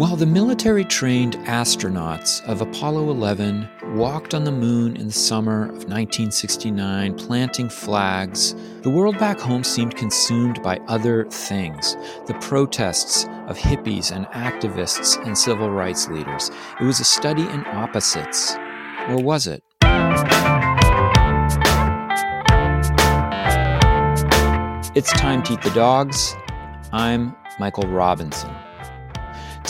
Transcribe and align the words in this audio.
While 0.00 0.16
the 0.16 0.24
military 0.24 0.86
trained 0.86 1.34
astronauts 1.40 2.42
of 2.48 2.62
Apollo 2.62 3.10
11 3.10 3.68
walked 3.96 4.32
on 4.32 4.44
the 4.44 4.50
moon 4.50 4.96
in 4.96 5.08
the 5.08 5.12
summer 5.12 5.64
of 5.64 5.84
1969, 5.90 7.18
planting 7.18 7.68
flags, 7.68 8.54
the 8.80 8.88
world 8.88 9.18
back 9.18 9.38
home 9.38 9.62
seemed 9.62 9.94
consumed 9.98 10.62
by 10.62 10.78
other 10.88 11.26
things 11.26 11.98
the 12.26 12.32
protests 12.40 13.24
of 13.46 13.58
hippies 13.58 14.10
and 14.10 14.24
activists 14.28 15.22
and 15.26 15.36
civil 15.36 15.68
rights 15.70 16.08
leaders. 16.08 16.50
It 16.80 16.84
was 16.84 17.00
a 17.00 17.04
study 17.04 17.42
in 17.42 17.66
opposites. 17.66 18.56
Or 19.06 19.22
was 19.22 19.46
it? 19.46 19.62
It's 24.94 25.12
time 25.12 25.42
to 25.42 25.52
eat 25.52 25.60
the 25.60 25.72
dogs. 25.74 26.34
I'm 26.90 27.36
Michael 27.58 27.86
Robinson. 27.86 28.50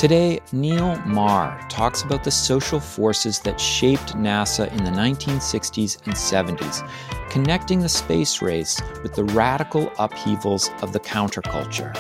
Today, 0.01 0.41
Neil 0.51 0.97
Maher 1.01 1.61
talks 1.69 2.05
about 2.05 2.25
the 2.25 2.31
social 2.31 2.81
forces 2.81 3.39
that 3.41 3.61
shaped 3.61 4.17
NASA 4.17 4.67
in 4.73 4.83
the 4.83 4.91
1960s 4.91 6.07
and 6.07 6.15
70s, 6.15 6.89
connecting 7.29 7.81
the 7.81 7.89
space 7.91 8.41
race 8.41 8.81
with 9.03 9.15
the 9.15 9.25
radical 9.25 9.93
upheavals 9.99 10.71
of 10.81 10.95
the 10.95 11.01
counterculture. 11.01 11.95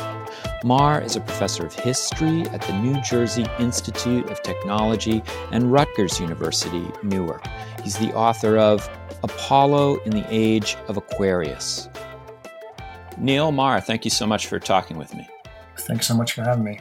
Maher 0.64 1.02
is 1.02 1.16
a 1.16 1.20
professor 1.20 1.66
of 1.66 1.74
history 1.74 2.48
at 2.48 2.62
the 2.62 2.72
New 2.72 2.98
Jersey 3.02 3.44
Institute 3.58 4.30
of 4.30 4.40
Technology 4.40 5.22
and 5.52 5.70
Rutgers 5.70 6.18
University, 6.18 6.90
Newark. 7.02 7.46
He's 7.84 7.98
the 7.98 8.14
author 8.14 8.56
of 8.56 8.88
Apollo 9.22 9.96
in 10.04 10.12
the 10.12 10.24
Age 10.30 10.78
of 10.88 10.96
Aquarius. 10.96 11.90
Neil 13.18 13.52
Maher, 13.52 13.82
thank 13.82 14.06
you 14.06 14.10
so 14.10 14.26
much 14.26 14.46
for 14.46 14.58
talking 14.58 14.96
with 14.96 15.14
me. 15.14 15.28
Thanks 15.80 16.08
so 16.08 16.14
much 16.14 16.32
for 16.32 16.40
having 16.40 16.64
me. 16.64 16.80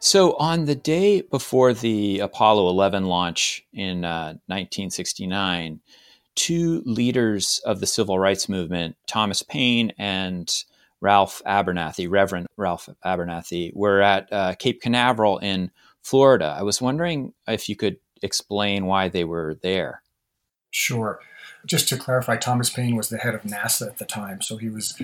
So, 0.00 0.34
on 0.36 0.66
the 0.66 0.76
day 0.76 1.22
before 1.22 1.74
the 1.74 2.20
Apollo 2.20 2.68
11 2.68 3.06
launch 3.06 3.64
in 3.72 4.04
uh, 4.04 4.38
1969, 4.46 5.80
two 6.36 6.82
leaders 6.86 7.60
of 7.64 7.80
the 7.80 7.86
civil 7.86 8.18
rights 8.18 8.48
movement, 8.48 8.96
Thomas 9.08 9.42
Paine 9.42 9.92
and 9.98 10.48
Ralph 11.00 11.42
Abernathy, 11.44 12.08
Reverend 12.08 12.46
Ralph 12.56 12.88
Abernathy, 13.04 13.74
were 13.74 14.00
at 14.00 14.32
uh, 14.32 14.54
Cape 14.54 14.80
Canaveral 14.80 15.38
in 15.38 15.70
Florida. 16.02 16.54
I 16.56 16.62
was 16.62 16.80
wondering 16.80 17.34
if 17.48 17.68
you 17.68 17.74
could 17.74 17.96
explain 18.22 18.86
why 18.86 19.08
they 19.08 19.24
were 19.24 19.58
there. 19.62 20.02
Sure. 20.70 21.20
Just 21.66 21.88
to 21.88 21.96
clarify, 21.96 22.36
Thomas 22.36 22.70
Paine 22.70 22.94
was 22.94 23.08
the 23.08 23.18
head 23.18 23.34
of 23.34 23.42
NASA 23.42 23.88
at 23.88 23.98
the 23.98 24.04
time, 24.04 24.40
so 24.40 24.56
he 24.58 24.68
was 24.68 25.00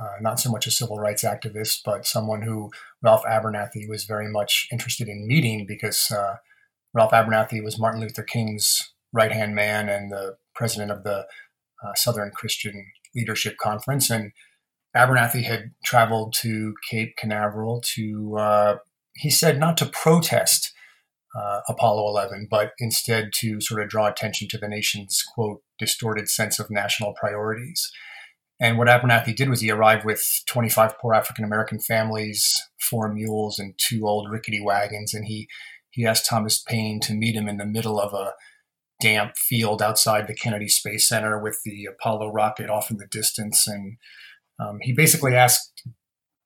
uh, 0.00 0.16
not 0.20 0.40
so 0.40 0.50
much 0.50 0.66
a 0.66 0.70
civil 0.70 0.98
rights 0.98 1.22
activist, 1.22 1.82
but 1.84 2.06
someone 2.06 2.42
who 2.42 2.70
Ralph 3.02 3.22
Abernathy 3.24 3.88
was 3.88 4.04
very 4.04 4.30
much 4.30 4.66
interested 4.72 5.08
in 5.08 5.26
meeting 5.26 5.66
because 5.66 6.10
uh, 6.10 6.36
Ralph 6.94 7.12
Abernathy 7.12 7.62
was 7.62 7.78
Martin 7.78 8.00
Luther 8.00 8.22
King's 8.22 8.92
right 9.12 9.32
hand 9.32 9.54
man 9.54 9.88
and 9.88 10.10
the 10.10 10.36
president 10.54 10.90
of 10.90 11.04
the 11.04 11.26
uh, 11.84 11.94
Southern 11.94 12.30
Christian 12.30 12.86
Leadership 13.14 13.56
Conference. 13.58 14.10
And 14.10 14.32
Abernathy 14.96 15.44
had 15.44 15.72
traveled 15.84 16.34
to 16.40 16.74
Cape 16.90 17.16
Canaveral 17.16 17.82
to, 17.94 18.36
uh, 18.36 18.76
he 19.14 19.30
said, 19.30 19.58
not 19.58 19.76
to 19.76 19.86
protest 19.86 20.72
uh, 21.38 21.60
Apollo 21.68 22.08
11, 22.08 22.48
but 22.50 22.72
instead 22.78 23.30
to 23.34 23.60
sort 23.60 23.82
of 23.82 23.88
draw 23.88 24.08
attention 24.08 24.48
to 24.48 24.58
the 24.58 24.68
nation's, 24.68 25.22
quote, 25.22 25.62
distorted 25.78 26.28
sense 26.28 26.58
of 26.58 26.70
national 26.70 27.12
priorities. 27.12 27.90
And 28.60 28.76
what 28.76 28.88
Abernathy 28.88 29.36
did 29.36 29.48
was 29.48 29.60
he 29.60 29.70
arrived 29.70 30.04
with 30.04 30.42
25 30.46 30.98
poor 30.98 31.14
African 31.14 31.44
American 31.44 31.78
families, 31.78 32.68
four 32.80 33.12
mules, 33.12 33.58
and 33.58 33.74
two 33.78 34.06
old 34.06 34.30
rickety 34.30 34.60
wagons. 34.60 35.14
And 35.14 35.26
he, 35.26 35.48
he 35.90 36.04
asked 36.04 36.26
Thomas 36.26 36.58
Paine 36.58 37.00
to 37.00 37.14
meet 37.14 37.36
him 37.36 37.48
in 37.48 37.56
the 37.56 37.64
middle 37.64 38.00
of 38.00 38.12
a 38.12 38.32
damp 39.00 39.36
field 39.36 39.80
outside 39.80 40.26
the 40.26 40.34
Kennedy 40.34 40.68
Space 40.68 41.06
Center 41.06 41.40
with 41.40 41.60
the 41.64 41.86
Apollo 41.86 42.32
rocket 42.32 42.68
off 42.68 42.90
in 42.90 42.96
the 42.96 43.06
distance. 43.06 43.68
And 43.68 43.96
um, 44.58 44.78
he 44.82 44.92
basically 44.92 45.36
asked 45.36 45.84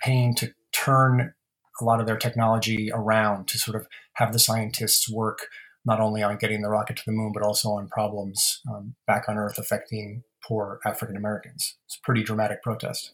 Paine 0.02 0.34
to 0.34 0.52
turn 0.72 1.32
a 1.80 1.84
lot 1.84 2.00
of 2.00 2.06
their 2.06 2.18
technology 2.18 2.90
around 2.92 3.48
to 3.48 3.58
sort 3.58 3.80
of 3.80 3.86
have 4.14 4.34
the 4.34 4.38
scientists 4.38 5.10
work 5.10 5.46
not 5.84 5.98
only 5.98 6.22
on 6.22 6.36
getting 6.36 6.60
the 6.60 6.68
rocket 6.68 6.96
to 6.96 7.02
the 7.06 7.12
moon, 7.12 7.32
but 7.32 7.42
also 7.42 7.70
on 7.70 7.88
problems 7.88 8.60
um, 8.70 8.94
back 9.06 9.28
on 9.28 9.36
Earth 9.36 9.58
affecting 9.58 10.22
poor 10.46 10.80
African 10.84 11.16
Americans. 11.16 11.76
It's 11.86 11.96
a 11.96 12.00
pretty 12.02 12.22
dramatic 12.22 12.62
protest. 12.62 13.12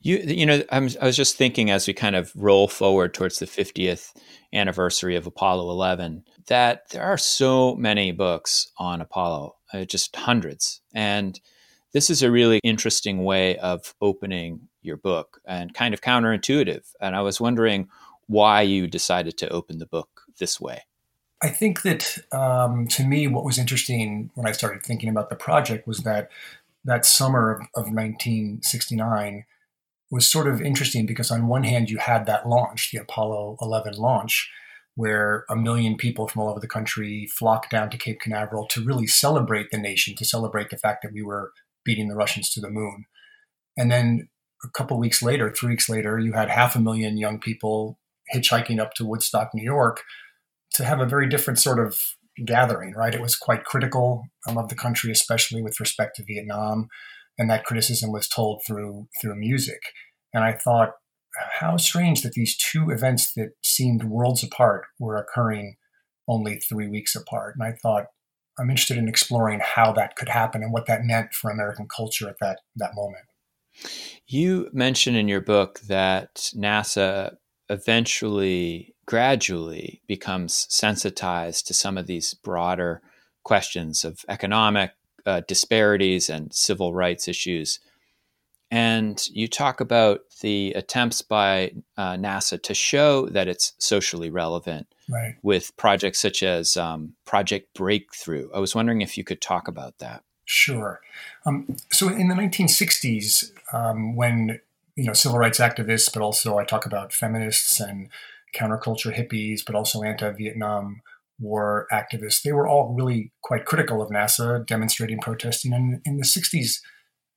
You, 0.00 0.18
you 0.18 0.44
know, 0.44 0.62
I'm, 0.70 0.90
i 1.00 1.06
was 1.06 1.16
just 1.16 1.36
thinking 1.36 1.70
as 1.70 1.86
we 1.86 1.94
kind 1.94 2.14
of 2.14 2.30
roll 2.34 2.68
forward 2.68 3.14
towards 3.14 3.38
the 3.38 3.46
50th 3.46 4.12
anniversary 4.52 5.16
of 5.16 5.26
Apollo 5.26 5.70
11 5.70 6.24
that 6.48 6.90
there 6.90 7.02
are 7.02 7.16
so 7.16 7.74
many 7.76 8.12
books 8.12 8.70
on 8.76 9.00
Apollo, 9.00 9.56
uh, 9.72 9.84
just 9.84 10.14
hundreds. 10.14 10.82
And 10.94 11.40
this 11.92 12.10
is 12.10 12.22
a 12.22 12.30
really 12.30 12.60
interesting 12.62 13.24
way 13.24 13.56
of 13.58 13.94
opening 14.00 14.68
your 14.82 14.96
book 14.96 15.40
and 15.46 15.72
kind 15.72 15.94
of 15.94 16.00
counterintuitive. 16.00 16.84
And 17.00 17.14
I 17.14 17.22
was 17.22 17.40
wondering 17.40 17.88
why 18.26 18.62
you 18.62 18.86
decided 18.86 19.36
to 19.38 19.48
open 19.50 19.78
the 19.78 19.86
book 19.86 20.22
this 20.38 20.60
way. 20.60 20.82
I 21.42 21.48
think 21.48 21.82
that 21.82 22.18
um, 22.30 22.86
to 22.88 23.04
me, 23.04 23.26
what 23.26 23.44
was 23.44 23.58
interesting 23.58 24.30
when 24.34 24.46
I 24.46 24.52
started 24.52 24.82
thinking 24.84 25.08
about 25.08 25.28
the 25.28 25.36
project 25.36 25.88
was 25.88 25.98
that 26.00 26.30
that 26.84 27.04
summer 27.04 27.50
of, 27.50 27.60
of 27.74 27.92
1969 27.92 29.44
was 30.10 30.26
sort 30.26 30.46
of 30.46 30.60
interesting 30.60 31.04
because 31.04 31.30
on 31.30 31.48
one 31.48 31.64
hand 31.64 31.90
you 31.90 31.98
had 31.98 32.26
that 32.26 32.48
launch, 32.48 32.90
the 32.92 32.98
Apollo 32.98 33.56
11 33.60 33.94
launch, 33.94 34.50
where 34.94 35.44
a 35.48 35.56
million 35.56 35.96
people 35.96 36.28
from 36.28 36.42
all 36.42 36.50
over 36.50 36.60
the 36.60 36.68
country 36.68 37.26
flocked 37.26 37.70
down 37.70 37.90
to 37.90 37.96
Cape 37.98 38.20
Canaveral 38.20 38.66
to 38.68 38.84
really 38.84 39.06
celebrate 39.06 39.70
the 39.70 39.78
nation, 39.78 40.14
to 40.16 40.24
celebrate 40.24 40.70
the 40.70 40.76
fact 40.76 41.02
that 41.02 41.12
we 41.12 41.22
were 41.22 41.50
beating 41.84 42.08
the 42.08 42.14
Russians 42.14 42.50
to 42.50 42.60
the 42.60 42.70
moon. 42.70 43.06
And 43.76 43.90
then 43.90 44.28
a 44.64 44.68
couple 44.68 44.98
weeks 44.98 45.22
later, 45.22 45.50
three 45.50 45.70
weeks 45.70 45.88
later, 45.88 46.18
you 46.18 46.34
had 46.34 46.50
half 46.50 46.76
a 46.76 46.80
million 46.80 47.16
young 47.16 47.40
people 47.40 47.98
hitchhiking 48.32 48.78
up 48.78 48.94
to 48.94 49.06
Woodstock, 49.06 49.50
New 49.54 49.64
York, 49.64 50.02
to 50.74 50.84
have 50.84 51.00
a 51.00 51.06
very 51.06 51.28
different 51.28 51.58
sort 51.58 51.78
of 51.78 51.98
gathering, 52.46 52.94
right? 52.94 53.14
It 53.14 53.20
was 53.20 53.36
quite 53.36 53.64
critical 53.64 54.24
of 54.46 54.68
the 54.68 54.74
country, 54.74 55.10
especially 55.10 55.62
with 55.62 55.80
respect 55.80 56.16
to 56.16 56.24
Vietnam, 56.24 56.88
and 57.38 57.50
that 57.50 57.64
criticism 57.64 58.12
was 58.12 58.28
told 58.28 58.62
through 58.66 59.08
through 59.20 59.36
music. 59.36 59.80
And 60.34 60.44
I 60.44 60.52
thought, 60.52 60.92
how 61.60 61.76
strange 61.76 62.22
that 62.22 62.32
these 62.32 62.56
two 62.56 62.90
events 62.90 63.32
that 63.34 63.50
seemed 63.62 64.04
worlds 64.04 64.44
apart 64.44 64.84
were 64.98 65.16
occurring 65.16 65.76
only 66.28 66.56
three 66.56 66.88
weeks 66.88 67.14
apart. 67.14 67.56
And 67.58 67.66
I 67.66 67.76
thought, 67.82 68.06
I'm 68.58 68.70
interested 68.70 68.98
in 68.98 69.08
exploring 69.08 69.60
how 69.62 69.92
that 69.92 70.14
could 70.16 70.28
happen 70.28 70.62
and 70.62 70.72
what 70.72 70.86
that 70.86 71.04
meant 71.04 71.32
for 71.32 71.50
American 71.50 71.86
culture 71.94 72.28
at 72.28 72.36
that 72.40 72.60
that 72.76 72.94
moment. 72.94 73.24
You 74.26 74.68
mention 74.72 75.14
in 75.14 75.28
your 75.28 75.40
book 75.40 75.80
that 75.88 76.50
NASA 76.54 77.36
eventually, 77.70 78.94
gradually 79.12 80.00
becomes 80.06 80.66
sensitized 80.70 81.66
to 81.66 81.74
some 81.74 81.98
of 81.98 82.06
these 82.06 82.32
broader 82.32 83.02
questions 83.42 84.06
of 84.06 84.24
economic 84.26 84.92
uh, 85.26 85.42
disparities 85.46 86.30
and 86.30 86.50
civil 86.54 86.94
rights 86.94 87.28
issues. 87.28 87.78
And 88.70 89.22
you 89.30 89.48
talk 89.48 89.82
about 89.82 90.20
the 90.40 90.72
attempts 90.72 91.20
by 91.20 91.72
uh, 91.98 92.14
NASA 92.14 92.62
to 92.62 92.72
show 92.72 93.26
that 93.26 93.48
it's 93.48 93.74
socially 93.76 94.30
relevant 94.30 94.86
right. 95.10 95.34
with 95.42 95.76
projects 95.76 96.18
such 96.18 96.42
as 96.42 96.78
um, 96.78 97.12
Project 97.26 97.74
Breakthrough. 97.74 98.48
I 98.54 98.60
was 98.60 98.74
wondering 98.74 99.02
if 99.02 99.18
you 99.18 99.24
could 99.24 99.42
talk 99.42 99.68
about 99.68 99.98
that. 99.98 100.24
Sure. 100.46 101.02
Um, 101.44 101.76
so 101.90 102.08
in 102.08 102.28
the 102.28 102.34
1960s, 102.34 103.52
um, 103.74 104.16
when 104.16 104.60
you 104.96 105.04
know 105.04 105.12
civil 105.12 105.38
rights 105.38 105.58
activists, 105.58 106.10
but 106.10 106.22
also 106.22 106.56
I 106.56 106.64
talk 106.64 106.86
about 106.86 107.12
feminists 107.12 107.78
and 107.78 108.08
counterculture 108.54 109.14
hippies, 109.14 109.60
but 109.64 109.74
also 109.74 110.02
anti-Vietnam 110.02 111.00
War 111.38 111.86
activists. 111.92 112.42
They 112.42 112.52
were 112.52 112.68
all 112.68 112.94
really 112.94 113.32
quite 113.42 113.64
critical 113.64 114.00
of 114.00 114.10
NASA, 114.10 114.64
demonstrating, 114.66 115.18
protesting. 115.18 115.72
And 115.72 116.00
in 116.04 116.16
the 116.18 116.24
60s, 116.24 116.78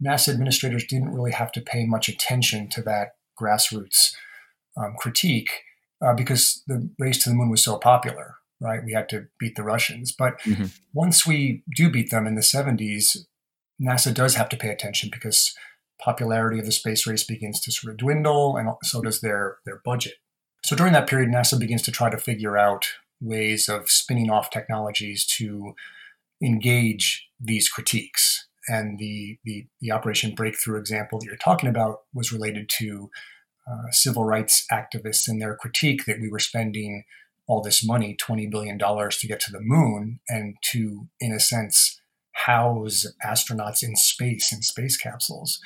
NASA 0.03 0.29
administrators 0.29 0.85
didn't 0.85 1.13
really 1.13 1.31
have 1.31 1.51
to 1.53 1.61
pay 1.61 1.85
much 1.85 2.07
attention 2.09 2.69
to 2.69 2.81
that 2.83 3.09
grassroots 3.39 4.13
um, 4.77 4.95
critique 4.99 5.49
uh, 6.05 6.13
because 6.13 6.61
the 6.67 6.89
race 6.99 7.23
to 7.23 7.29
the 7.29 7.35
moon 7.35 7.49
was 7.49 7.63
so 7.63 7.77
popular, 7.77 8.35
right? 8.59 8.81
We 8.85 8.93
had 8.93 9.09
to 9.09 9.27
beat 9.39 9.55
the 9.55 9.63
Russians. 9.63 10.11
But 10.11 10.39
mm-hmm. 10.41 10.65
once 10.93 11.25
we 11.25 11.63
do 11.75 11.89
beat 11.89 12.11
them 12.11 12.27
in 12.27 12.35
the 12.35 12.41
70s, 12.41 13.17
NASA 13.81 14.13
does 14.13 14.35
have 14.35 14.49
to 14.49 14.57
pay 14.57 14.69
attention 14.69 15.09
because 15.11 15.53
popularity 15.99 16.59
of 16.59 16.65
the 16.65 16.71
space 16.71 17.07
race 17.07 17.23
begins 17.23 17.59
to 17.61 17.71
sort 17.71 17.91
of 17.91 17.97
dwindle, 17.97 18.57
and 18.57 18.69
so 18.83 19.01
does 19.01 19.21
their 19.21 19.57
their 19.65 19.81
budget. 19.83 20.15
So 20.65 20.75
during 20.75 20.93
that 20.93 21.07
period, 21.07 21.29
NASA 21.29 21.59
begins 21.59 21.83
to 21.83 21.91
try 21.91 22.09
to 22.09 22.17
figure 22.17 22.57
out 22.57 22.87
ways 23.21 23.69
of 23.69 23.87
spinning 23.87 24.31
off 24.31 24.49
technologies 24.49 25.23
to 25.37 25.75
engage 26.41 27.29
these 27.39 27.69
critiques. 27.69 28.47
And 28.67 28.97
the, 28.97 29.37
the, 29.43 29.67
the 29.79 29.91
Operation 29.91 30.33
Breakthrough 30.33 30.79
example 30.79 31.19
that 31.19 31.27
you're 31.27 31.35
talking 31.35 31.69
about 31.69 32.01
was 32.15 32.31
related 32.31 32.67
to 32.79 33.11
uh, 33.71 33.91
civil 33.91 34.25
rights 34.25 34.65
activists 34.71 35.27
and 35.27 35.39
their 35.39 35.55
critique 35.55 36.05
that 36.05 36.19
we 36.19 36.29
were 36.29 36.39
spending 36.39 37.03
all 37.45 37.61
this 37.61 37.85
money, 37.85 38.17
$20 38.19 38.49
billion 38.49 38.79
to 38.79 39.27
get 39.27 39.39
to 39.41 39.51
the 39.51 39.61
moon 39.61 40.19
and 40.27 40.55
to, 40.71 41.07
in 41.19 41.31
a 41.31 41.39
sense, 41.39 42.01
house 42.31 43.05
astronauts 43.23 43.83
in 43.83 43.95
space 43.95 44.51
in 44.51 44.63
space 44.63 44.97
capsules. 44.97 45.59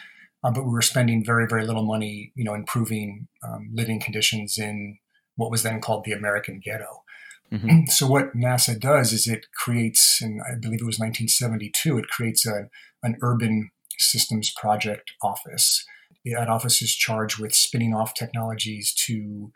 Um, 0.43 0.53
but 0.53 0.65
we 0.65 0.71
were 0.71 0.81
spending 0.81 1.23
very, 1.25 1.45
very 1.47 1.65
little 1.65 1.85
money, 1.85 2.31
you 2.35 2.43
know, 2.43 2.53
improving 2.53 3.27
um, 3.43 3.69
living 3.73 3.99
conditions 3.99 4.57
in 4.57 4.97
what 5.35 5.51
was 5.51 5.63
then 5.63 5.81
called 5.81 6.05
the 6.05 6.13
American 6.13 6.61
ghetto. 6.63 7.03
Mm-hmm. 7.51 7.85
So 7.89 8.07
what 8.07 8.35
NASA 8.35 8.79
does 8.79 9.11
is 9.11 9.27
it 9.27 9.47
creates, 9.55 10.21
and 10.21 10.41
I 10.41 10.55
believe 10.55 10.81
it 10.81 10.85
was 10.85 10.99
1972, 10.99 11.97
it 11.97 12.07
creates 12.07 12.45
a, 12.45 12.69
an 13.03 13.17
urban 13.21 13.71
systems 13.97 14.51
project 14.55 15.11
office. 15.21 15.85
That 16.25 16.49
office 16.49 16.81
is 16.81 16.93
charged 16.93 17.39
with 17.39 17.55
spinning 17.55 17.93
off 17.93 18.13
technologies 18.13 18.93
to 19.05 19.51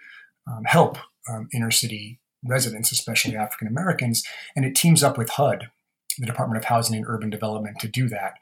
um, 0.48 0.64
help 0.66 0.98
um, 1.30 1.48
inner 1.54 1.72
city 1.72 2.20
residents, 2.44 2.92
especially 2.92 3.36
African 3.36 3.68
Americans, 3.68 4.24
and 4.56 4.66
it 4.66 4.76
teams 4.76 5.04
up 5.04 5.18
with 5.18 5.30
HUD, 5.30 5.70
the 6.18 6.26
Department 6.26 6.58
of 6.58 6.66
Housing 6.66 6.96
and 6.96 7.06
Urban 7.08 7.30
Development, 7.30 7.80
to 7.80 7.88
do 7.88 8.10
that. 8.10 8.34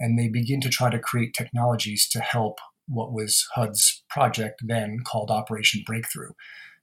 And 0.00 0.18
they 0.18 0.28
begin 0.28 0.60
to 0.62 0.68
try 0.68 0.90
to 0.90 0.98
create 0.98 1.34
technologies 1.34 2.08
to 2.10 2.20
help 2.20 2.58
what 2.86 3.12
was 3.12 3.46
HUD's 3.54 4.02
project 4.08 4.62
then 4.64 5.00
called 5.04 5.30
Operation 5.30 5.82
Breakthrough, 5.84 6.32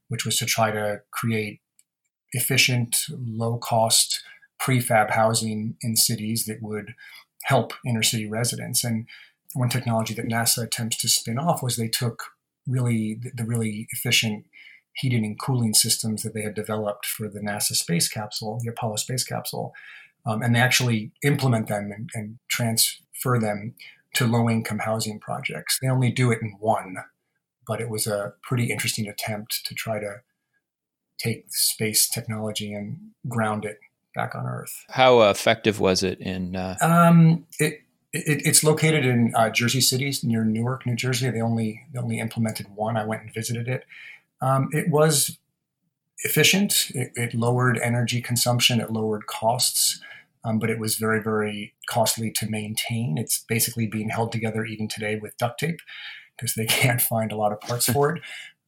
which 0.08 0.26
was 0.26 0.38
to 0.38 0.46
try 0.46 0.72
to 0.72 1.02
create 1.12 1.62
efficient, 2.34 3.06
low 3.10 3.58
cost 3.58 4.24
prefab 4.60 5.12
housing 5.12 5.76
in 5.82 5.96
cities 5.96 6.46
that 6.46 6.62
would 6.62 6.94
help 7.44 7.74
inner 7.86 8.04
city 8.04 8.28
residents. 8.28 8.84
And 8.84 9.08
one 9.54 9.70
technology 9.70 10.14
that 10.14 10.28
NASA 10.28 10.64
attempts 10.64 10.98
to 10.98 11.10
spin 11.10 11.40
off 11.40 11.64
was 11.64 11.76
they 11.76 11.88
took 11.88 12.24
really 12.68 13.20
the 13.36 13.46
really 13.46 13.88
efficient 13.92 14.46
heating 14.96 15.26
and 15.26 15.40
cooling 15.40 15.74
systems 15.74 16.24
that 16.24 16.34
they 16.34 16.42
had 16.42 16.56
developed 16.56 17.06
for 17.06 17.28
the 17.28 17.40
NASA 17.40 17.74
space 17.74 18.08
capsule, 18.08 18.60
the 18.64 18.72
Apollo 18.72 18.98
space 18.98 19.24
capsule, 19.24 19.74
um, 20.26 20.42
and 20.42 20.56
they 20.56 20.60
actually 20.60 21.12
implement 21.24 21.68
them 21.68 21.92
and, 21.92 22.10
and 22.14 22.40
transfer 23.25 23.39
them 23.39 23.74
to 24.13 24.27
low 24.27 24.50
income 24.50 24.80
housing 24.80 25.19
projects. 25.19 25.80
They 25.81 25.89
only 25.89 26.12
do 26.12 26.31
it 26.31 26.39
in 26.42 26.56
one, 26.60 26.98
but 27.68 27.81
it 27.81 27.89
was 27.89 28.07
a 28.07 28.33
pretty 28.42 28.72
interesting 28.72 29.07
attempt 29.07 29.66
to 29.66 29.75
try 29.75 30.00
to 30.00 30.22
take 31.18 31.45
space 31.50 32.07
technology 32.07 32.74
and 32.74 32.98
ground 33.27 33.66
it 33.66 33.80
back 34.13 34.36
on 34.36 34.45
Earth. 34.45 34.86
How 34.89 35.22
effective 35.24 35.80
was 35.80 36.04
it 36.04 36.19
in? 36.19 36.56
Uh... 36.56 36.77
Um, 36.81 37.45
it, 37.60 37.81
it, 38.13 38.45
it's 38.45 38.63
located 38.63 39.06
in 39.06 39.33
uh, 39.36 39.50
Jersey 39.50 39.81
City, 39.81 40.13
near 40.24 40.45
Newark, 40.45 40.86
New 40.86 40.95
Jersey. 40.95 41.30
They 41.30 41.42
only 41.42 41.81
they 41.92 42.00
only 42.00 42.19
implemented 42.19 42.68
one. 42.75 42.95
I 42.95 43.06
went 43.06 43.24
and 43.24 43.33
visited 43.33 43.68
it. 43.68 43.83
Um, 44.42 44.69
it 44.71 44.89
was 44.89 45.38
efficient. 46.19 46.92
It, 46.94 47.12
it, 47.16 47.33
lowered 47.33 47.78
energy 47.80 48.21
consumption. 48.21 48.80
It 48.80 48.89
lowered 48.92 49.28
costs, 49.28 50.00
um, 50.45 50.59
but 50.59 50.69
it 50.69 50.80
was 50.80 50.95
very, 50.95 51.21
very 51.21 51.74
costly 51.89 52.31
to 52.31 52.50
maintain. 52.50 53.18
It's 53.18 53.44
basically 53.50 53.88
being 53.88 54.09
held 54.09 54.31
together 54.31 54.63
even 54.63 54.88
today 54.88 55.18
with 55.19 55.38
duct 55.38 55.59
tape 55.59 55.80
because 56.38 56.53
they 56.53 56.65
can't 56.69 57.01
find 57.01 57.31
a 57.31 57.38
lot 57.38 57.51
of 57.51 57.59
parts 57.59 57.92
for 57.92 58.15
it. 58.15 58.21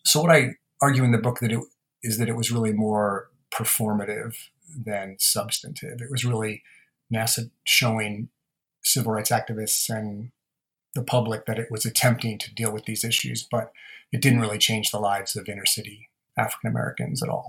So 0.06 0.22
what 0.22 0.32
I 0.32 0.56
argue 0.82 1.04
in 1.04 1.12
the 1.12 1.18
book 1.18 1.40
that 1.40 1.52
it 1.52 1.60
is 2.04 2.18
that 2.18 2.30
it 2.30 2.36
was 2.36 2.52
really 2.52 2.74
more 2.74 3.30
performative 3.52 4.36
than 4.76 5.16
substantive. 5.20 6.02
It 6.02 6.12
was 6.12 6.26
really 6.26 6.64
NASA 7.14 7.50
showing 7.64 8.30
civil 8.84 9.14
rights 9.14 9.32
activists 9.32 9.90
and 9.90 10.32
the 10.96 11.04
public 11.04 11.46
that 11.46 11.60
it 11.60 11.70
was 11.70 11.86
attempting 11.86 12.38
to 12.40 12.54
deal 12.54 12.72
with 12.72 12.86
these 12.86 13.04
issues, 13.04 13.48
but 13.50 13.72
it 14.12 14.22
didn't 14.22 14.40
really 14.40 14.58
change 14.58 14.92
the 14.92 15.00
lives 15.00 15.36
of 15.36 15.48
inner 15.48 15.66
city 15.66 16.10
African 16.38 16.70
Americans 16.70 17.22
at 17.22 17.30
all. 17.30 17.48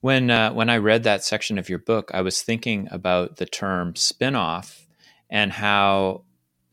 When 0.00 0.30
uh, 0.30 0.52
when 0.52 0.70
I 0.70 0.76
read 0.76 1.02
that 1.04 1.24
section 1.24 1.58
of 1.58 1.68
your 1.68 1.78
book, 1.78 2.10
I 2.14 2.22
was 2.22 2.42
thinking 2.42 2.88
about 2.90 3.36
the 3.36 3.46
term 3.46 3.94
spinoff 3.94 4.84
and 5.30 5.52
how, 5.52 6.22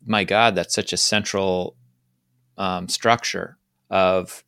my 0.06 0.24
God, 0.24 0.56
that's 0.56 0.76
such 0.76 0.94
a 0.94 0.98
central 0.98 1.76
um, 2.58 2.88
structure 2.88 3.58
of 3.90 4.44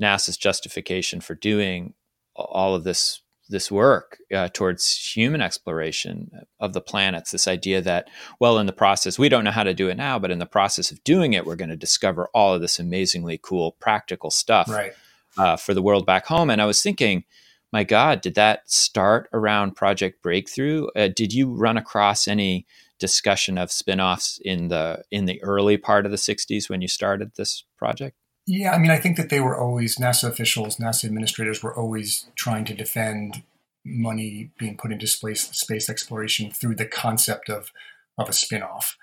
NASA's 0.00 0.36
justification 0.36 1.20
for 1.20 1.34
doing 1.34 1.94
all 2.34 2.74
of 2.74 2.84
this 2.84 3.22
this 3.48 3.70
work 3.70 4.18
uh, 4.34 4.48
towards 4.52 5.14
human 5.14 5.40
exploration 5.40 6.30
of 6.58 6.72
the 6.72 6.80
planets. 6.80 7.30
This 7.30 7.46
idea 7.46 7.80
that, 7.80 8.08
well, 8.40 8.58
in 8.58 8.66
the 8.66 8.72
process, 8.72 9.20
we 9.20 9.28
don't 9.28 9.44
know 9.44 9.52
how 9.52 9.62
to 9.62 9.74
do 9.74 9.88
it 9.88 9.96
now, 9.96 10.18
but 10.18 10.32
in 10.32 10.40
the 10.40 10.46
process 10.46 10.90
of 10.90 11.02
doing 11.04 11.32
it, 11.32 11.46
we're 11.46 11.54
going 11.54 11.68
to 11.68 11.76
discover 11.76 12.28
all 12.34 12.54
of 12.54 12.60
this 12.60 12.80
amazingly 12.80 13.38
cool 13.40 13.76
practical 13.78 14.30
stuff 14.30 14.68
right. 14.68 14.92
uh, 15.38 15.56
for 15.56 15.74
the 15.74 15.82
world 15.82 16.04
back 16.04 16.26
home. 16.26 16.50
And 16.50 16.60
I 16.60 16.66
was 16.66 16.82
thinking, 16.82 17.24
my 17.72 17.84
God, 17.84 18.20
did 18.20 18.34
that 18.36 18.70
start 18.70 19.28
around 19.32 19.76
Project 19.76 20.22
Breakthrough? 20.22 20.86
Uh, 20.96 21.08
did 21.08 21.32
you 21.32 21.52
run 21.52 21.76
across 21.76 22.28
any 22.28 22.66
discussion 22.98 23.58
of 23.58 23.70
spin-offs 23.70 24.40
in 24.44 24.68
the 24.68 25.02
in 25.10 25.26
the 25.26 25.42
early 25.42 25.76
part 25.76 26.06
of 26.06 26.10
the 26.10 26.16
60s 26.16 26.70
when 26.70 26.80
you 26.80 26.88
started 26.88 27.32
this 27.36 27.64
project? 27.76 28.16
Yeah, 28.46 28.72
I 28.72 28.78
mean, 28.78 28.92
I 28.92 28.98
think 28.98 29.16
that 29.16 29.28
they 29.28 29.40
were 29.40 29.58
always 29.58 29.96
NASA 29.96 30.28
officials, 30.28 30.76
NASA 30.76 31.04
administrators 31.04 31.62
were 31.62 31.76
always 31.76 32.28
trying 32.36 32.64
to 32.66 32.74
defend 32.74 33.42
money 33.84 34.50
being 34.58 34.76
put 34.76 34.92
into 34.92 35.06
space 35.06 35.48
space 35.50 35.88
exploration 35.88 36.50
through 36.50 36.76
the 36.76 36.86
concept 36.86 37.48
of 37.48 37.72
of 38.18 38.28
a 38.28 38.32
spinoff, 38.32 38.94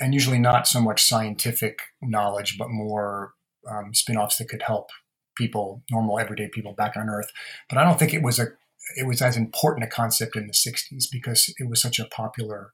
and 0.00 0.12
usually 0.12 0.38
not 0.38 0.66
so 0.66 0.80
much 0.80 1.04
scientific 1.04 1.80
knowledge, 2.02 2.58
but 2.58 2.68
more 2.68 3.32
um, 3.68 3.92
spinoffs 3.92 4.38
that 4.38 4.48
could 4.48 4.62
help 4.62 4.90
people, 5.36 5.82
normal 5.90 6.18
everyday 6.18 6.48
people, 6.48 6.72
back 6.72 6.96
on 6.96 7.08
Earth. 7.08 7.30
But 7.68 7.78
I 7.78 7.84
don't 7.84 7.98
think 7.98 8.14
it 8.14 8.22
was 8.22 8.38
a 8.38 8.48
it 8.96 9.06
was 9.06 9.22
as 9.22 9.36
important 9.36 9.84
a 9.84 9.90
concept 9.90 10.36
in 10.36 10.46
the 10.46 10.52
'60s 10.52 11.04
because 11.10 11.52
it 11.58 11.68
was 11.68 11.80
such 11.80 11.98
a 11.98 12.06
popular 12.06 12.72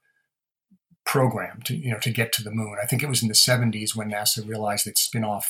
program 1.05 1.61
to 1.64 1.76
you 1.76 1.91
know 1.91 1.99
to 2.00 2.11
get 2.11 2.32
to 2.32 2.43
the 2.43 2.50
moon. 2.50 2.76
I 2.82 2.87
think 2.87 3.03
it 3.03 3.08
was 3.08 3.23
in 3.23 3.29
the 3.29 3.35
'70s 3.35 3.94
when 3.94 4.11
NASA 4.11 4.47
realized 4.47 4.87
that 4.87 4.97
spinoff 4.97 5.44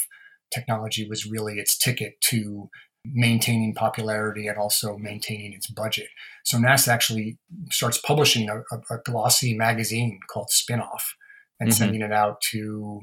technology 0.53 1.09
was 1.09 1.27
really 1.27 1.55
its 1.55 1.77
ticket 1.77 2.21
to 2.21 2.71
maintaining 3.13 3.75
popularity 3.75 4.47
and 4.47 4.59
also 4.59 4.97
maintaining 4.97 5.53
its 5.53 5.69
budget. 5.69 6.09
So 6.45 6.59
NASA 6.59 6.89
actually 6.89 7.39
starts 7.71 7.99
publishing 7.99 8.49
a, 8.49 8.59
a, 8.59 8.95
a 8.95 8.99
glossy 9.05 9.55
magazine 9.55 10.21
called 10.29 10.49
Spinoff 10.53 11.15
and 11.61 11.71
mm-hmm. 11.71 11.77
sending 11.77 12.03
it 12.03 12.13
out 12.13 12.41
to 12.53 13.01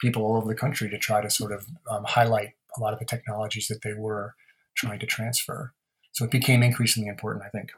people 0.00 0.24
all 0.24 0.36
over 0.36 0.48
the 0.48 0.58
country 0.58 0.90
to 0.90 0.98
try 0.98 1.20
to 1.20 1.30
sort 1.30 1.52
of 1.52 1.66
um, 1.90 2.04
highlight 2.04 2.50
a 2.76 2.80
lot 2.80 2.92
of 2.92 2.98
the 2.98 3.04
technologies 3.04 3.66
that 3.68 3.82
they 3.82 3.94
were 3.94 4.34
trying 4.76 4.98
to 4.98 5.06
transfer. 5.06 5.72
So 6.12 6.24
it 6.24 6.30
became 6.30 6.62
increasingly 6.62 7.08
important, 7.08 7.44
I 7.44 7.48
think. 7.48 7.70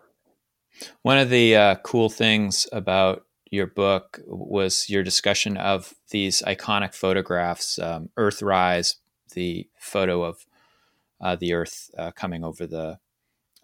One 1.03 1.19
of 1.19 1.31
the 1.31 1.57
uh, 1.57 1.75
cool 1.77 2.11
things 2.11 2.67
about 2.73 3.25
your 3.51 3.67
book 3.67 4.21
was 4.27 4.91
your 4.91 5.03
discussion 5.03 5.57
of 5.57 5.95
these 6.11 6.43
iconic 6.43 6.95
photographs, 6.95 7.79
um, 7.79 8.11
Earthrise, 8.19 8.97
the 9.35 9.69
photo 9.79 10.23
of 10.23 10.45
uh, 11.21 11.37
the 11.37 11.55
Earth 11.55 11.91
uh, 11.97 12.11
coming 12.11 12.45
over 12.45 12.67
the 12.67 12.99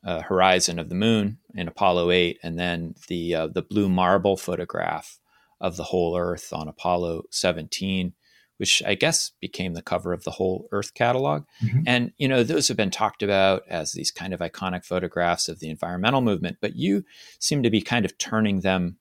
uh, 0.05 0.23
horizon 0.23 0.79
of 0.79 0.89
the 0.89 0.95
Moon 0.95 1.39
in 1.55 1.69
Apollo 1.69 2.11
8, 2.11 2.39
and 2.43 2.59
then 2.59 2.95
the 3.09 3.35
uh, 3.35 3.47
the 3.47 3.63
blue 3.63 3.89
marble 3.89 4.37
photograph 4.37 5.19
of 5.61 5.77
the 5.77 5.85
whole 5.85 6.17
Earth 6.17 6.53
on 6.53 6.69
Apollo 6.69 7.25
17, 7.31 8.15
which 8.63 8.81
I 8.87 8.95
guess 8.95 9.33
became 9.41 9.75
the 9.75 9.83
cover 9.83 10.13
of 10.13 10.23
the 10.23 10.31
whole 10.31 10.69
Earth 10.71 10.95
catalog. 10.95 11.43
Mm-hmm. 11.65 11.81
And 11.85 12.13
you 12.17 12.29
know 12.29 12.45
those 12.45 12.69
have 12.69 12.77
been 12.77 12.93
talked 12.93 13.21
about 13.21 13.65
as 13.67 13.91
these 13.91 14.13
kind 14.13 14.33
of 14.33 14.39
iconic 14.39 14.85
photographs 14.85 15.49
of 15.49 15.59
the 15.59 15.69
environmental 15.69 16.21
movement, 16.21 16.59
but 16.61 16.77
you 16.77 17.05
seem 17.41 17.65
to 17.65 17.71
be 17.71 17.81
kind 17.81 18.05
of 18.05 18.17
turning 18.19 18.61
them 18.61 18.99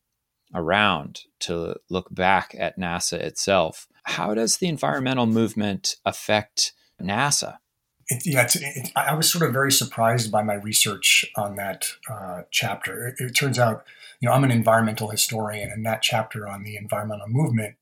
around 0.56 1.26
to 1.42 1.76
look 1.92 2.08
back 2.10 2.56
at 2.58 2.80
NASA 2.80 3.20
itself. 3.20 3.88
How 4.06 4.34
does 4.34 4.58
the 4.58 4.68
environmental 4.68 5.28
movement 5.28 5.98
affect 6.06 6.74
NASA? 7.00 7.60
It, 8.08 8.26
yeah, 8.26 8.42
it's, 8.42 8.56
it, 8.56 8.92
I 8.96 9.14
was 9.14 9.32
sort 9.32 9.48
of 9.48 9.54
very 9.54 9.72
surprised 9.72 10.32
by 10.32 10.42
my 10.42 10.56
research 10.56 11.24
on 11.38 11.56
that 11.58 11.86
uh, 12.10 12.42
chapter. 12.50 13.10
It, 13.10 13.24
it, 13.24 13.36
turns 13.36 13.60
out, 13.60 13.86
you 14.22 14.28
know, 14.28 14.34
I'm 14.34 14.44
an 14.44 14.50
environmental 14.50 15.10
historian, 15.10 15.70
and 15.70 15.86
that 15.86 16.02
chapter 16.02 16.48
on 16.48 16.64
the 16.64 16.78
environmental 16.78 17.28
movement 17.28 17.76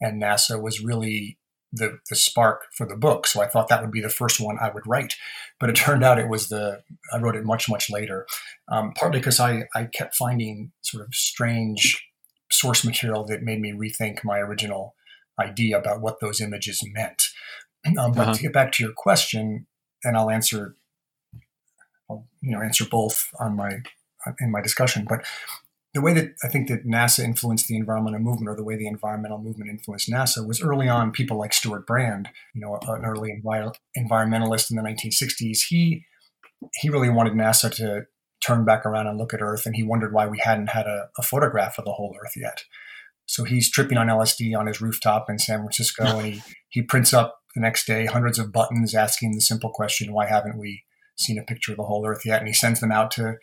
and 0.00 0.22
NASA 0.22 0.60
was 0.60 0.82
really 0.82 1.38
the 1.72 1.98
the 2.08 2.16
spark 2.16 2.66
for 2.72 2.86
the 2.86 2.96
book. 2.96 3.26
So 3.26 3.42
I 3.42 3.46
thought 3.46 3.68
that 3.68 3.82
would 3.82 3.90
be 3.90 4.00
the 4.00 4.08
first 4.08 4.40
one 4.40 4.58
I 4.60 4.70
would 4.70 4.86
write, 4.86 5.14
but 5.58 5.70
it 5.70 5.76
turned 5.76 6.04
out 6.04 6.18
it 6.18 6.28
was 6.28 6.48
the 6.48 6.82
I 7.12 7.18
wrote 7.18 7.36
it 7.36 7.44
much 7.44 7.68
much 7.68 7.90
later. 7.90 8.26
Um, 8.68 8.92
partly 8.92 9.20
because 9.20 9.40
I 9.40 9.64
I 9.74 9.84
kept 9.84 10.16
finding 10.16 10.72
sort 10.82 11.04
of 11.04 11.14
strange 11.14 12.06
source 12.50 12.84
material 12.84 13.24
that 13.24 13.42
made 13.42 13.60
me 13.60 13.72
rethink 13.72 14.24
my 14.24 14.38
original 14.38 14.94
idea 15.40 15.78
about 15.78 16.00
what 16.00 16.20
those 16.20 16.40
images 16.40 16.82
meant. 16.92 17.22
Um, 18.00 18.10
but 18.10 18.22
uh-huh. 18.22 18.34
to 18.34 18.42
get 18.42 18.52
back 18.52 18.72
to 18.72 18.82
your 18.82 18.92
question, 18.92 19.68
and 20.02 20.16
I'll 20.16 20.28
answer, 20.28 20.74
I'll 22.10 22.26
you 22.40 22.50
know 22.50 22.60
answer 22.60 22.84
both 22.84 23.28
on 23.38 23.54
my 23.54 23.78
in 24.40 24.50
my 24.50 24.60
discussion. 24.60 25.06
But 25.08 25.24
the 25.96 26.02
way 26.02 26.12
that 26.12 26.34
I 26.44 26.48
think 26.48 26.68
that 26.68 26.86
NASA 26.86 27.24
influenced 27.24 27.68
the 27.68 27.76
environmental 27.76 28.20
movement, 28.20 28.50
or 28.50 28.54
the 28.54 28.62
way 28.62 28.76
the 28.76 28.86
environmental 28.86 29.38
movement 29.38 29.70
influenced 29.70 30.10
NASA, 30.10 30.46
was 30.46 30.60
early 30.60 30.90
on. 30.90 31.10
People 31.10 31.38
like 31.38 31.54
Stewart 31.54 31.86
Brand, 31.86 32.28
you 32.54 32.60
know, 32.60 32.78
an 32.86 33.06
early 33.06 33.30
envi- 33.32 33.74
environmentalist 33.96 34.70
in 34.70 34.76
the 34.76 34.82
1960s, 34.82 35.60
he 35.70 36.04
he 36.74 36.90
really 36.90 37.08
wanted 37.08 37.32
NASA 37.32 37.74
to 37.76 38.02
turn 38.46 38.66
back 38.66 38.84
around 38.84 39.06
and 39.06 39.16
look 39.16 39.32
at 39.32 39.40
Earth, 39.40 39.64
and 39.64 39.74
he 39.74 39.82
wondered 39.82 40.12
why 40.12 40.26
we 40.26 40.38
hadn't 40.38 40.68
had 40.68 40.86
a, 40.86 41.08
a 41.16 41.22
photograph 41.22 41.78
of 41.78 41.86
the 41.86 41.92
whole 41.92 42.14
Earth 42.22 42.34
yet. 42.36 42.64
So 43.24 43.44
he's 43.44 43.70
tripping 43.70 43.96
on 43.96 44.08
LSD 44.08 44.54
on 44.54 44.66
his 44.66 44.82
rooftop 44.82 45.30
in 45.30 45.38
San 45.38 45.60
Francisco, 45.60 46.04
and 46.18 46.26
he, 46.26 46.42
he 46.68 46.82
prints 46.82 47.14
up 47.14 47.38
the 47.54 47.62
next 47.62 47.86
day 47.86 48.04
hundreds 48.04 48.38
of 48.38 48.52
buttons 48.52 48.94
asking 48.94 49.32
the 49.32 49.40
simple 49.40 49.70
question, 49.70 50.12
why 50.12 50.26
haven't 50.26 50.58
we 50.58 50.82
seen 51.16 51.38
a 51.38 51.42
picture 51.42 51.72
of 51.72 51.78
the 51.78 51.84
whole 51.84 52.06
Earth 52.06 52.26
yet? 52.26 52.40
And 52.40 52.48
he 52.48 52.52
sends 52.52 52.80
them 52.80 52.92
out 52.92 53.10
to 53.12 53.36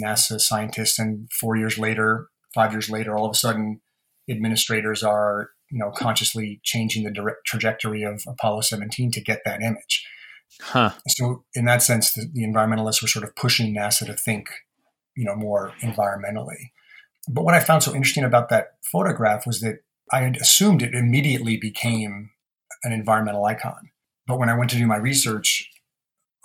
NASA 0.00 0.40
scientists, 0.40 0.98
and 0.98 1.28
four 1.32 1.56
years 1.56 1.78
later, 1.78 2.28
five 2.54 2.72
years 2.72 2.90
later, 2.90 3.16
all 3.16 3.26
of 3.26 3.32
a 3.32 3.38
sudden, 3.38 3.80
administrators 4.28 5.02
are 5.02 5.50
you 5.70 5.78
know 5.78 5.90
consciously 5.90 6.60
changing 6.62 7.04
the 7.04 7.10
direct 7.10 7.46
trajectory 7.46 8.02
of 8.02 8.22
Apollo 8.26 8.62
17 8.62 9.10
to 9.12 9.20
get 9.20 9.42
that 9.44 9.62
image. 9.62 10.06
Huh. 10.60 10.90
So 11.08 11.44
in 11.54 11.64
that 11.64 11.82
sense, 11.82 12.12
the, 12.12 12.28
the 12.32 12.44
environmentalists 12.44 13.02
were 13.02 13.08
sort 13.08 13.24
of 13.24 13.34
pushing 13.34 13.74
NASA 13.74 14.06
to 14.06 14.14
think, 14.14 14.48
you 15.16 15.24
know, 15.24 15.34
more 15.34 15.72
environmentally. 15.82 16.70
But 17.28 17.44
what 17.44 17.54
I 17.54 17.60
found 17.60 17.82
so 17.82 17.94
interesting 17.94 18.24
about 18.24 18.48
that 18.50 18.74
photograph 18.90 19.46
was 19.46 19.60
that 19.60 19.80
I 20.12 20.20
had 20.20 20.36
assumed 20.36 20.82
it 20.82 20.94
immediately 20.94 21.56
became 21.56 22.30
an 22.84 22.92
environmental 22.92 23.44
icon. 23.44 23.90
But 24.26 24.38
when 24.38 24.48
I 24.48 24.56
went 24.56 24.70
to 24.70 24.76
do 24.76 24.86
my 24.86 24.96
research 24.96 25.68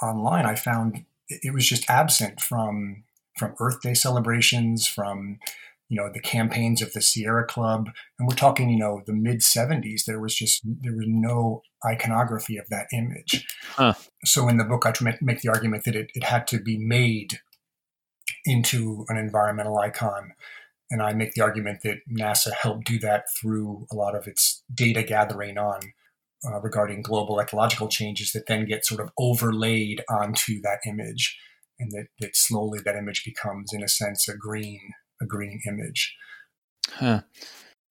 online, 0.01 0.45
I 0.45 0.55
found 0.55 1.05
it 1.29 1.53
was 1.53 1.67
just 1.67 1.89
absent 1.89 2.41
from 2.41 3.03
from 3.41 3.55
Earth 3.59 3.81
Day 3.81 3.95
celebrations, 3.95 4.85
from 4.85 5.39
you 5.89 5.97
know 5.97 6.09
the 6.13 6.19
campaigns 6.19 6.81
of 6.81 6.93
the 6.93 7.01
Sierra 7.01 7.45
Club, 7.45 7.89
and 8.19 8.27
we're 8.27 8.35
talking 8.35 8.69
you 8.69 8.77
know 8.77 9.01
the 9.05 9.13
mid 9.13 9.39
'70s. 9.39 10.05
There 10.05 10.19
was 10.19 10.35
just 10.35 10.61
there 10.63 10.95
was 10.95 11.07
no 11.07 11.63
iconography 11.85 12.57
of 12.57 12.69
that 12.69 12.87
image. 12.93 13.47
Huh. 13.71 13.95
So 14.23 14.47
in 14.47 14.57
the 14.57 14.63
book, 14.63 14.85
I 14.85 14.91
try 14.91 15.11
to 15.11 15.17
make 15.25 15.41
the 15.41 15.49
argument 15.49 15.85
that 15.85 15.95
it, 15.95 16.11
it 16.13 16.23
had 16.23 16.45
to 16.47 16.59
be 16.59 16.77
made 16.77 17.39
into 18.45 19.05
an 19.09 19.17
environmental 19.17 19.77
icon 19.79 20.33
and 20.91 21.01
I 21.01 21.13
make 21.13 21.33
the 21.33 21.41
argument 21.41 21.81
that 21.83 21.99
NASA 22.11 22.51
helped 22.51 22.85
do 22.85 22.99
that 22.99 23.23
through 23.39 23.87
a 23.91 23.95
lot 23.95 24.13
of 24.13 24.27
its 24.27 24.61
data 24.73 25.03
gathering 25.03 25.57
on 25.57 25.79
uh, 26.45 26.59
regarding 26.59 27.01
global 27.01 27.39
ecological 27.39 27.87
changes 27.87 28.33
that 28.33 28.47
then 28.47 28.65
get 28.65 28.85
sort 28.85 28.99
of 28.99 29.09
overlaid 29.17 30.03
onto 30.09 30.61
that 30.61 30.79
image, 30.85 31.37
and 31.81 31.91
that, 31.91 32.07
that 32.19 32.35
slowly 32.35 32.79
that 32.85 32.95
image 32.95 33.23
becomes, 33.25 33.73
in 33.73 33.83
a 33.83 33.87
sense, 33.87 34.27
a 34.29 34.37
green 34.37 34.79
a 35.21 35.25
green 35.25 35.59
image. 35.67 36.15
Huh. 36.89 37.21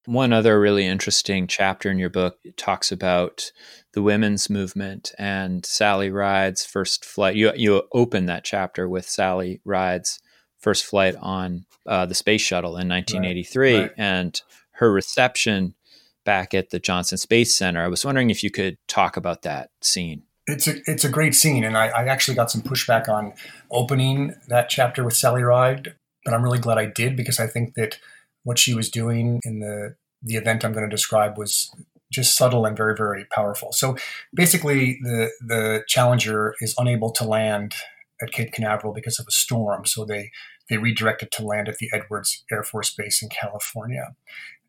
One 0.05 0.33
other 0.33 0.59
really 0.59 0.85
interesting 0.85 1.45
chapter 1.47 1.89
in 1.91 1.99
your 1.99 2.09
book 2.09 2.39
talks 2.57 2.91
about 2.91 3.51
the 3.93 4.01
women's 4.01 4.49
movement 4.49 5.11
and 5.17 5.65
Sally 5.65 6.09
Ride's 6.09 6.65
first 6.65 7.05
flight. 7.05 7.35
You 7.35 7.51
you 7.55 7.83
open 7.93 8.25
that 8.25 8.43
chapter 8.43 8.89
with 8.89 9.07
Sally 9.07 9.61
Ride's 9.63 10.19
first 10.59 10.85
flight 10.85 11.15
on 11.19 11.65
uh, 11.85 12.05
the 12.05 12.15
space 12.15 12.41
shuttle 12.41 12.77
in 12.77 12.87
1983 12.87 13.73
right, 13.73 13.81
right. 13.81 13.91
and 13.97 14.41
her 14.73 14.91
reception 14.91 15.75
back 16.23 16.53
at 16.53 16.69
the 16.69 16.79
Johnson 16.79 17.17
Space 17.17 17.55
Center. 17.55 17.83
I 17.83 17.87
was 17.87 18.05
wondering 18.05 18.29
if 18.29 18.43
you 18.43 18.51
could 18.51 18.77
talk 18.87 19.17
about 19.17 19.43
that 19.43 19.69
scene. 19.81 20.23
It's 20.47 20.67
a 20.67 20.75
it's 20.85 21.05
a 21.05 21.09
great 21.09 21.35
scene, 21.35 21.63
and 21.63 21.77
I, 21.77 21.87
I 21.87 22.05
actually 22.05 22.35
got 22.35 22.49
some 22.51 22.61
pushback 22.61 23.07
on 23.07 23.33
opening 23.69 24.35
that 24.47 24.69
chapter 24.69 25.03
with 25.03 25.15
Sally 25.15 25.43
Ride, 25.43 25.95
but 26.25 26.33
I'm 26.33 26.43
really 26.43 26.59
glad 26.59 26.77
I 26.77 26.85
did 26.85 27.15
because 27.15 27.39
I 27.39 27.47
think 27.47 27.75
that 27.75 27.99
what 28.43 28.57
she 28.57 28.73
was 28.73 28.89
doing 28.89 29.39
in 29.43 29.59
the 29.59 29.95
the 30.23 30.35
event 30.35 30.63
I'm 30.63 30.73
going 30.73 30.87
to 30.87 30.95
describe 30.95 31.37
was 31.37 31.71
just 32.11 32.35
subtle 32.35 32.65
and 32.65 32.75
very 32.75 32.95
very 32.95 33.25
powerful. 33.25 33.71
So 33.71 33.97
basically, 34.33 34.99
the 35.03 35.31
the 35.45 35.83
Challenger 35.87 36.55
is 36.59 36.73
unable 36.77 37.11
to 37.11 37.23
land 37.23 37.75
at 38.21 38.31
Cape 38.31 38.51
Canaveral 38.51 38.93
because 38.93 39.19
of 39.19 39.25
a 39.27 39.31
storm. 39.31 39.85
So 39.85 40.05
they 40.05 40.31
they 40.69 40.77
redirected 40.77 41.31
to 41.33 41.45
land 41.45 41.67
at 41.67 41.77
the 41.77 41.89
Edwards 41.93 42.43
Air 42.51 42.63
Force 42.63 42.93
Base 42.93 43.21
in 43.21 43.29
California. 43.29 44.15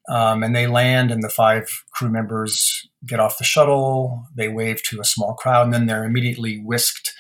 Um, 0.09 0.42
and 0.42 0.54
they 0.54 0.66
land, 0.66 1.11
and 1.11 1.23
the 1.23 1.28
five 1.28 1.68
crew 1.92 2.09
members 2.09 2.88
get 3.06 3.21
off 3.21 3.38
the 3.38 3.44
shuttle. 3.44 4.26
They 4.35 4.49
wave 4.49 4.82
to 4.85 5.00
a 5.00 5.04
small 5.04 5.35
crowd, 5.35 5.66
and 5.66 5.75
then 5.75 5.87
they're 5.87 6.04
immediately 6.04 6.59
whisked 6.59 7.12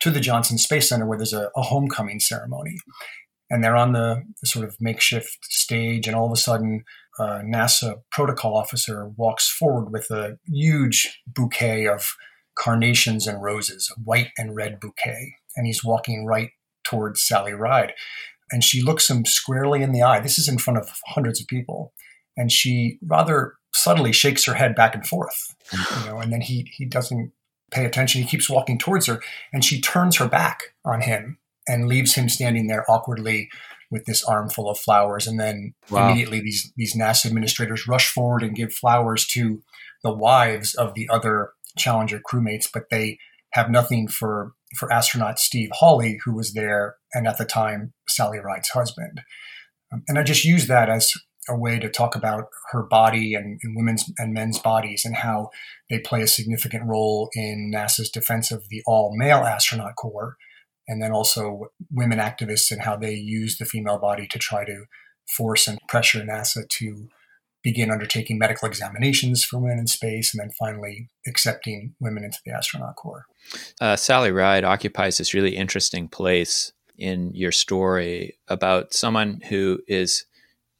to 0.00 0.10
the 0.10 0.20
Johnson 0.20 0.58
Space 0.58 0.88
Center, 0.88 1.06
where 1.06 1.18
there's 1.18 1.32
a, 1.32 1.50
a 1.56 1.62
homecoming 1.62 2.20
ceremony. 2.20 2.76
And 3.52 3.64
they're 3.64 3.76
on 3.76 3.92
the, 3.92 4.22
the, 4.40 4.46
sort 4.46 4.64
of 4.64 4.76
makeshift 4.80 5.38
stage, 5.42 6.06
and 6.06 6.14
all 6.14 6.26
of 6.26 6.32
a 6.32 6.36
sudden, 6.36 6.84
a 7.18 7.40
NASA 7.40 8.02
protocol 8.12 8.56
officer 8.56 9.08
walks 9.16 9.50
forward 9.50 9.90
with 9.90 10.08
a 10.10 10.38
huge 10.46 11.20
bouquet 11.26 11.88
of 11.88 12.14
carnations 12.56 13.26
and 13.26 13.42
roses, 13.42 13.92
a 13.96 14.00
white 14.00 14.30
and 14.38 14.54
red 14.54 14.78
bouquet 14.78 15.34
and 15.56 15.66
he's 15.66 15.84
walking 15.84 16.26
right 16.26 16.50
towards 16.84 17.22
Sally 17.22 17.52
Ride. 17.52 17.92
And 18.50 18.64
she 18.64 18.82
looks 18.82 19.08
him 19.08 19.24
squarely 19.24 19.82
in 19.82 19.92
the 19.92 20.02
eye. 20.02 20.20
This 20.20 20.38
is 20.38 20.48
in 20.48 20.58
front 20.58 20.78
of 20.78 20.88
hundreds 21.06 21.40
of 21.40 21.46
people. 21.46 21.92
And 22.36 22.50
she 22.50 22.98
rather 23.02 23.54
subtly 23.74 24.12
shakes 24.12 24.44
her 24.46 24.54
head 24.54 24.74
back 24.74 24.94
and 24.94 25.06
forth. 25.06 25.54
You 25.72 26.06
know, 26.06 26.18
and 26.18 26.32
then 26.32 26.40
he 26.40 26.70
he 26.76 26.84
doesn't 26.84 27.32
pay 27.70 27.84
attention. 27.84 28.22
He 28.22 28.28
keeps 28.28 28.50
walking 28.50 28.78
towards 28.78 29.06
her, 29.06 29.20
and 29.52 29.64
she 29.64 29.80
turns 29.80 30.16
her 30.16 30.28
back 30.28 30.74
on 30.84 31.02
him 31.02 31.38
and 31.68 31.86
leaves 31.86 32.14
him 32.14 32.28
standing 32.28 32.66
there 32.66 32.90
awkwardly 32.90 33.48
with 33.90 34.04
this 34.06 34.24
armful 34.24 34.68
of 34.68 34.78
flowers. 34.78 35.26
And 35.26 35.38
then 35.38 35.74
wow. 35.90 36.08
immediately 36.08 36.40
these 36.40 36.72
these 36.76 36.96
NASA 36.96 37.26
administrators 37.26 37.88
rush 37.88 38.08
forward 38.08 38.42
and 38.42 38.56
give 38.56 38.72
flowers 38.72 39.26
to 39.28 39.62
the 40.02 40.12
wives 40.12 40.74
of 40.74 40.94
the 40.94 41.08
other 41.10 41.52
Challenger 41.76 42.20
crewmates, 42.20 42.68
but 42.72 42.90
they 42.90 43.18
have 43.52 43.70
nothing 43.70 44.08
for 44.08 44.52
for 44.76 44.92
astronaut 44.92 45.38
Steve 45.38 45.70
Hawley, 45.72 46.18
who 46.24 46.34
was 46.34 46.52
there 46.52 46.96
and 47.12 47.26
at 47.26 47.38
the 47.38 47.44
time 47.44 47.92
Sally 48.08 48.38
Ride's 48.38 48.70
husband. 48.70 49.22
Um, 49.92 50.02
and 50.08 50.18
I 50.18 50.22
just 50.22 50.44
use 50.44 50.66
that 50.68 50.88
as 50.88 51.12
a 51.50 51.56
way 51.56 51.78
to 51.78 51.90
talk 51.90 52.14
about 52.14 52.48
her 52.70 52.82
body 52.82 53.34
and, 53.34 53.58
and, 53.62 53.76
women's 53.76 54.10
and 54.18 54.32
men's 54.32 54.58
bodies 54.58 55.04
and 55.04 55.16
how 55.16 55.50
they 55.90 55.98
play 55.98 56.22
a 56.22 56.26
significant 56.26 56.84
role 56.86 57.28
in 57.34 57.72
NASA's 57.74 58.10
defense 58.10 58.50
of 58.50 58.68
the 58.68 58.82
all 58.86 59.14
male 59.16 59.38
astronaut 59.38 59.96
corps, 59.96 60.36
and 60.88 61.02
then 61.02 61.12
also 61.12 61.72
women 61.90 62.18
activists 62.18 62.70
and 62.70 62.82
how 62.82 62.96
they 62.96 63.14
use 63.14 63.58
the 63.58 63.64
female 63.64 63.98
body 63.98 64.26
to 64.28 64.38
try 64.38 64.64
to 64.64 64.84
force 65.28 65.68
and 65.68 65.78
pressure 65.88 66.20
NASA 66.20 66.68
to 66.68 67.08
begin 67.62 67.90
undertaking 67.90 68.38
medical 68.38 68.66
examinations 68.66 69.44
for 69.44 69.58
women 69.58 69.78
in 69.78 69.86
space, 69.86 70.32
and 70.32 70.40
then 70.40 70.50
finally 70.58 71.08
accepting 71.26 71.94
women 72.00 72.24
into 72.24 72.38
the 72.46 72.52
astronaut 72.52 72.96
corps. 72.96 73.26
Uh, 73.80 73.96
Sally 73.96 74.30
Ride 74.30 74.64
occupies 74.64 75.18
this 75.18 75.34
really 75.34 75.56
interesting 75.56 76.08
place 76.08 76.72
in 76.96 77.32
your 77.34 77.52
story 77.52 78.38
about 78.48 78.92
someone 78.92 79.40
who 79.48 79.80
is 79.88 80.24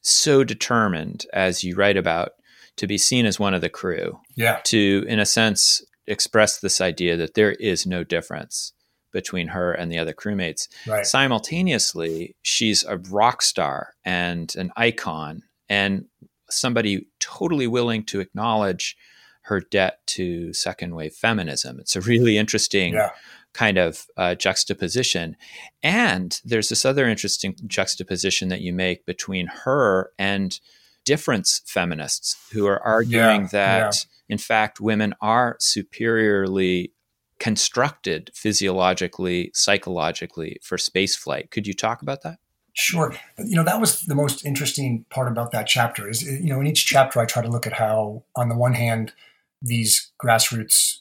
so 0.03 0.45
determined, 0.45 1.27
as 1.33 1.65
you 1.65 1.75
write 1.75 1.97
about, 1.97 2.33
to 2.77 2.87
be 2.87 2.99
seen 2.99 3.27
as 3.27 3.39
one 3.39 3.55
of 3.55 3.61
the 3.61 3.69
crew. 3.69 4.19
Yeah. 4.37 4.61
To, 4.65 5.05
in 5.09 5.19
a 5.19 5.27
sense, 5.27 5.83
express 6.07 6.59
this 6.59 6.81
idea 6.81 7.17
that 7.17 7.35
there 7.35 7.53
is 7.53 7.87
no 7.87 8.05
difference 8.05 8.73
between 9.13 9.49
her 9.49 9.73
and 9.73 9.91
the 9.91 9.99
other 9.99 10.13
crewmates. 10.13 10.69
Right. 10.87 11.05
Simultaneously, 11.05 12.37
she's 12.43 12.85
a 12.85 12.97
rock 12.97 13.43
star 13.43 13.95
and 14.05 14.55
an 14.57 14.73
icon 14.77 15.43
and 15.69 16.07
somebody 16.49 17.07
totally 17.19 17.67
willing 17.67 18.05
to 18.05 18.21
acknowledge 18.21 18.97
her 19.43 19.61
debt 19.61 19.99
to 20.07 20.53
second 20.53 20.95
wave 20.95 21.15
feminism. 21.15 21.81
It's 21.81 21.97
a 21.97 22.01
really 22.01 22.39
interesting 22.39 22.95
yeah. 22.95 23.11
Kind 23.53 23.79
of 23.79 24.07
uh, 24.17 24.35
juxtaposition. 24.35 25.37
And 25.83 26.41
there's 26.45 26.69
this 26.69 26.85
other 26.85 27.09
interesting 27.09 27.57
juxtaposition 27.67 28.49
that 28.49 28.61
you 28.61 28.73
make 28.73 29.07
between 29.07 29.49
her 29.65 30.13
and 30.19 30.59
difference 31.05 31.63
feminists 31.67 32.37
who 32.53 32.67
are 32.67 32.81
arguing 32.83 33.43
yeah, 33.43 33.49
that, 33.53 33.95
yeah. 33.95 34.35
in 34.35 34.39
fact, 34.39 34.81
women 34.81 35.15
are 35.21 35.57
superiorly 35.59 36.93
constructed 37.39 38.31
physiologically, 38.35 39.51
psychologically 39.55 40.59
for 40.63 40.77
space 40.79 41.17
flight. 41.17 41.51
Could 41.51 41.67
you 41.67 41.75
talk 41.75 42.03
about 42.03 42.23
that? 42.23 42.39
Sure. 42.75 43.15
You 43.39 43.57
know, 43.57 43.65
that 43.65 43.81
was 43.81 44.03
the 44.03 44.15
most 44.15 44.45
interesting 44.45 45.05
part 45.11 45.31
about 45.31 45.51
that 45.53 45.67
chapter 45.67 46.09
is, 46.09 46.23
you 46.23 46.51
know, 46.51 46.61
in 46.61 46.67
each 46.67 46.87
chapter, 46.87 47.19
I 47.19 47.25
try 47.25 47.43
to 47.43 47.49
look 47.49 47.67
at 47.67 47.73
how, 47.73 48.23
on 48.37 48.49
the 48.49 48.57
one 48.57 48.75
hand, 48.75 49.13
these 49.61 50.13
grassroots 50.23 50.99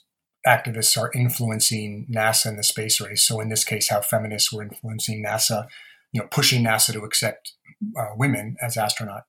activists 0.48 0.98
are 0.98 1.12
influencing 1.14 2.08
NASA 2.10 2.48
in 2.48 2.58
the 2.58 2.64
space 2.64 3.02
race. 3.02 3.24
So 3.24 3.40
in 3.40 3.50
this 3.50 3.64
case, 3.64 3.90
how 3.90 4.02
feminists 4.02 4.52
were 4.52 4.64
influencing 4.64 5.24
NASA, 5.24 5.68
you 6.12 6.22
know, 6.22 6.28
pushing 6.32 6.64
NASA 6.64 6.94
to 6.94 7.04
accept 7.04 7.54
uh, 7.98 8.16
women 8.16 8.56
as 8.62 8.78
astronaut 8.78 9.24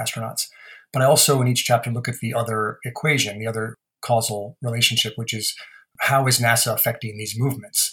astronauts. 0.00 0.46
But 0.92 1.02
I 1.02 1.06
also, 1.06 1.40
in 1.40 1.48
each 1.48 1.64
chapter, 1.64 1.90
look 1.90 2.08
at 2.08 2.18
the 2.20 2.34
other 2.34 2.78
equation, 2.84 3.38
the 3.38 3.46
other 3.46 3.76
causal 4.02 4.56
relationship, 4.62 5.14
which 5.16 5.34
is 5.34 5.54
how 6.00 6.26
is 6.26 6.38
NASA 6.38 6.72
affecting 6.74 7.16
these 7.16 7.34
movements? 7.38 7.92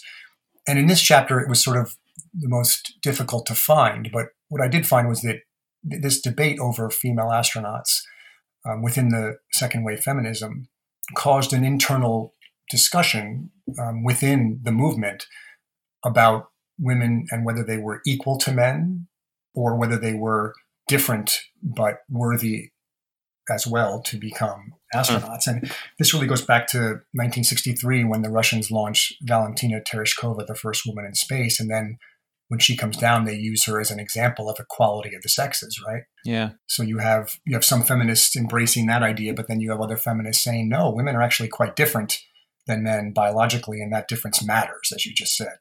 And 0.66 0.78
in 0.78 0.86
this 0.86 1.02
chapter, 1.02 1.40
it 1.40 1.48
was 1.48 1.62
sort 1.62 1.76
of 1.76 1.96
the 2.32 2.48
most 2.48 2.94
difficult 3.02 3.46
to 3.46 3.54
find. 3.54 4.10
But 4.12 4.26
what 4.48 4.62
I 4.62 4.68
did 4.68 4.86
find 4.86 5.08
was 5.08 5.22
that 5.22 5.40
this 5.82 6.20
debate 6.20 6.58
over 6.58 6.90
female 6.90 7.28
astronauts 7.28 8.02
um, 8.66 8.82
within 8.82 9.10
the 9.10 9.36
second 9.52 9.84
wave 9.84 10.00
feminism 10.00 10.68
caused 11.14 11.52
an 11.52 11.64
internal 11.64 12.32
discussion 12.70 13.50
um, 13.78 14.04
within 14.04 14.60
the 14.62 14.72
movement 14.72 15.26
about 16.04 16.48
women 16.78 17.26
and 17.30 17.44
whether 17.44 17.64
they 17.64 17.78
were 17.78 18.00
equal 18.06 18.38
to 18.38 18.52
men 18.52 19.06
or 19.54 19.76
whether 19.78 19.96
they 19.96 20.14
were 20.14 20.54
different 20.88 21.38
but 21.62 21.98
worthy 22.10 22.70
as 23.50 23.66
well 23.66 24.02
to 24.02 24.18
become 24.18 24.74
astronauts. 24.94 25.46
And 25.46 25.70
this 25.98 26.14
really 26.14 26.26
goes 26.26 26.42
back 26.42 26.66
to 26.68 26.78
1963 27.12 28.04
when 28.04 28.22
the 28.22 28.30
Russians 28.30 28.70
launched 28.70 29.16
Valentina 29.22 29.80
Tereshkova, 29.80 30.46
the 30.46 30.54
first 30.54 30.86
woman 30.86 31.04
in 31.04 31.14
space. 31.14 31.60
And 31.60 31.70
then 31.70 31.98
when 32.48 32.60
she 32.60 32.76
comes 32.76 32.96
down, 32.96 33.24
they 33.24 33.34
use 33.34 33.64
her 33.66 33.80
as 33.80 33.90
an 33.90 34.00
example 34.00 34.48
of 34.48 34.58
equality 34.58 35.14
of 35.14 35.22
the 35.22 35.28
sexes, 35.28 35.80
right? 35.86 36.02
Yeah. 36.24 36.50
So 36.66 36.82
you 36.82 36.98
have 36.98 37.32
you 37.44 37.54
have 37.54 37.64
some 37.64 37.82
feminists 37.82 38.36
embracing 38.36 38.86
that 38.86 39.02
idea, 39.02 39.34
but 39.34 39.48
then 39.48 39.60
you 39.60 39.70
have 39.70 39.80
other 39.80 39.96
feminists 39.96 40.42
saying, 40.42 40.68
no, 40.68 40.90
women 40.90 41.16
are 41.16 41.22
actually 41.22 41.48
quite 41.48 41.76
different 41.76 42.18
than 42.66 42.82
men 42.82 43.12
biologically, 43.12 43.80
and 43.80 43.92
that 43.92 44.08
difference 44.08 44.44
matters, 44.44 44.92
as 44.94 45.04
you 45.04 45.12
just 45.12 45.36
said. 45.36 45.58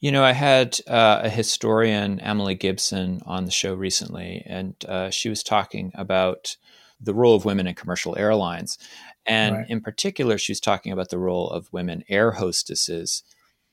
You 0.00 0.12
know, 0.12 0.22
I 0.22 0.32
had 0.32 0.78
uh, 0.86 1.22
a 1.24 1.28
historian, 1.28 2.20
Emily 2.20 2.54
Gibson, 2.54 3.20
on 3.26 3.44
the 3.44 3.50
show 3.50 3.74
recently, 3.74 4.44
and 4.46 4.74
uh, 4.86 5.10
she 5.10 5.28
was 5.28 5.42
talking 5.42 5.90
about 5.94 6.56
the 7.00 7.14
role 7.14 7.34
of 7.34 7.44
women 7.44 7.66
in 7.66 7.74
commercial 7.74 8.16
airlines. 8.16 8.78
And 9.26 9.56
right. 9.56 9.70
in 9.70 9.80
particular, 9.80 10.38
she 10.38 10.52
was 10.52 10.60
talking 10.60 10.92
about 10.92 11.10
the 11.10 11.18
role 11.18 11.50
of 11.50 11.72
women 11.72 12.04
air 12.08 12.32
hostesses 12.32 13.22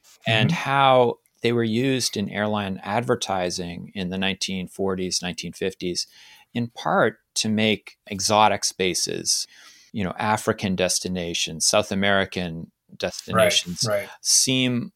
mm-hmm. 0.04 0.32
and 0.32 0.52
how 0.52 1.20
they 1.42 1.54
were 1.54 1.64
used 1.64 2.18
in 2.18 2.30
airline 2.30 2.80
advertising 2.84 3.92
in 3.94 4.10
the 4.10 4.18
1940s, 4.18 5.22
1950s, 5.24 6.08
in 6.54 6.68
part 6.68 7.20
to 7.36 7.50
make 7.50 7.98
exotic 8.08 8.64
spaces, 8.64 9.46
you 9.96 10.04
know, 10.04 10.14
African 10.20 10.76
destinations, 10.76 11.66
South 11.66 11.90
American 11.90 12.70
destinations 12.98 13.86
right, 13.88 14.00
right. 14.00 14.10
seem 14.20 14.92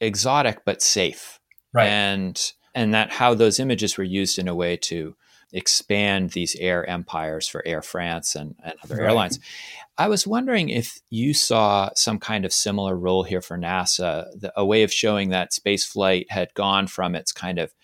exotic 0.00 0.64
but 0.64 0.80
safe. 0.80 1.40
Right. 1.74 1.88
And 1.88 2.52
and 2.72 2.94
that 2.94 3.10
how 3.10 3.34
those 3.34 3.58
images 3.58 3.98
were 3.98 4.04
used 4.04 4.38
in 4.38 4.46
a 4.46 4.54
way 4.54 4.76
to 4.76 5.16
expand 5.52 6.30
these 6.30 6.54
air 6.60 6.88
empires 6.88 7.48
for 7.48 7.66
Air 7.66 7.82
France 7.82 8.36
and, 8.36 8.54
and 8.62 8.74
other 8.84 8.94
right. 8.94 9.06
airlines. 9.06 9.40
I 9.98 10.06
was 10.06 10.28
wondering 10.28 10.68
if 10.68 11.00
you 11.10 11.34
saw 11.34 11.90
some 11.96 12.20
kind 12.20 12.44
of 12.44 12.52
similar 12.52 12.94
role 12.94 13.24
here 13.24 13.40
for 13.40 13.58
NASA, 13.58 14.26
the, 14.38 14.52
a 14.56 14.64
way 14.64 14.84
of 14.84 14.92
showing 14.92 15.30
that 15.30 15.54
space 15.54 15.84
flight 15.84 16.30
had 16.30 16.54
gone 16.54 16.86
from 16.86 17.16
its 17.16 17.32
kind 17.32 17.58
of 17.58 17.74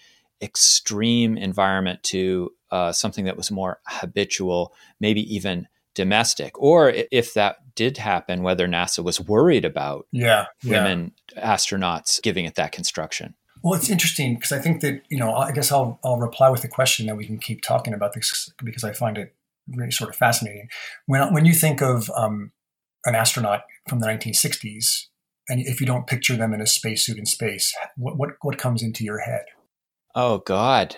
extreme 0.41 1.37
environment 1.37 2.05
to 2.05 2.51
uh, 2.71 2.93
something 2.93 3.25
that 3.25 3.37
was 3.37 3.51
more 3.51 3.81
habitual, 3.87 4.73
maybe 5.01 5.35
even 5.35 5.67
domestic, 5.95 6.61
or 6.61 6.93
if 7.11 7.35
that 7.35 7.57
did 7.75 7.99
happen, 7.99 8.43
whether 8.43 8.67
NASA 8.67 9.03
was 9.03 9.21
worried 9.21 9.65
about 9.65 10.07
yeah, 10.13 10.47
women 10.65 11.13
astronauts 11.37 12.21
giving 12.23 12.45
it 12.45 12.55
that 12.55 12.73
construction. 12.73 13.35
Well, 13.63 13.75
it's 13.75 13.91
interesting 13.91 14.35
because 14.35 14.53
I 14.53 14.59
think 14.59 14.81
that 14.81 15.03
you 15.09 15.19
know 15.19 15.33
I 15.33 15.53
guess 15.53 15.71
I'll 15.71 15.99
I'll 16.05 16.19
reply 16.19 16.51
with 16.51 16.65
a 16.65 16.69
question 16.69 17.07
that 17.07 17.17
we 17.17 17.27
can 17.27 17.39
keep 17.39 17.63
talking 17.63 17.95
about 17.95 18.13
this 18.15 18.51
because 18.63 18.85
I 18.85 18.93
find 18.93 19.19
it 19.19 19.35
really 19.69 19.93
sort 19.93 20.11
of 20.11 20.17
fascinating. 20.17 20.69
When 21.07 21.33
when 21.33 21.45
you 21.45 21.55
think 21.55 21.81
of 21.81 22.11
um, 22.17 22.53
an 23.05 23.15
astronaut 23.15 23.63
from 23.89 24.01
the 24.01 24.07
1960s, 24.07 25.07
and 25.49 25.61
if 25.61 25.81
you 25.81 25.87
don't 25.87 26.07
picture 26.07 26.37
them 26.37 26.53
in 26.53 26.61
a 26.61 26.67
spacesuit 26.67 27.19
in 27.19 27.27
space, 27.27 27.75
what 27.97 28.19
what 28.19 28.31
what 28.43 28.59
comes 28.59 28.83
into 28.83 29.05
your 29.05 29.21
head? 29.21 29.45
Oh 30.15 30.39
God, 30.39 30.97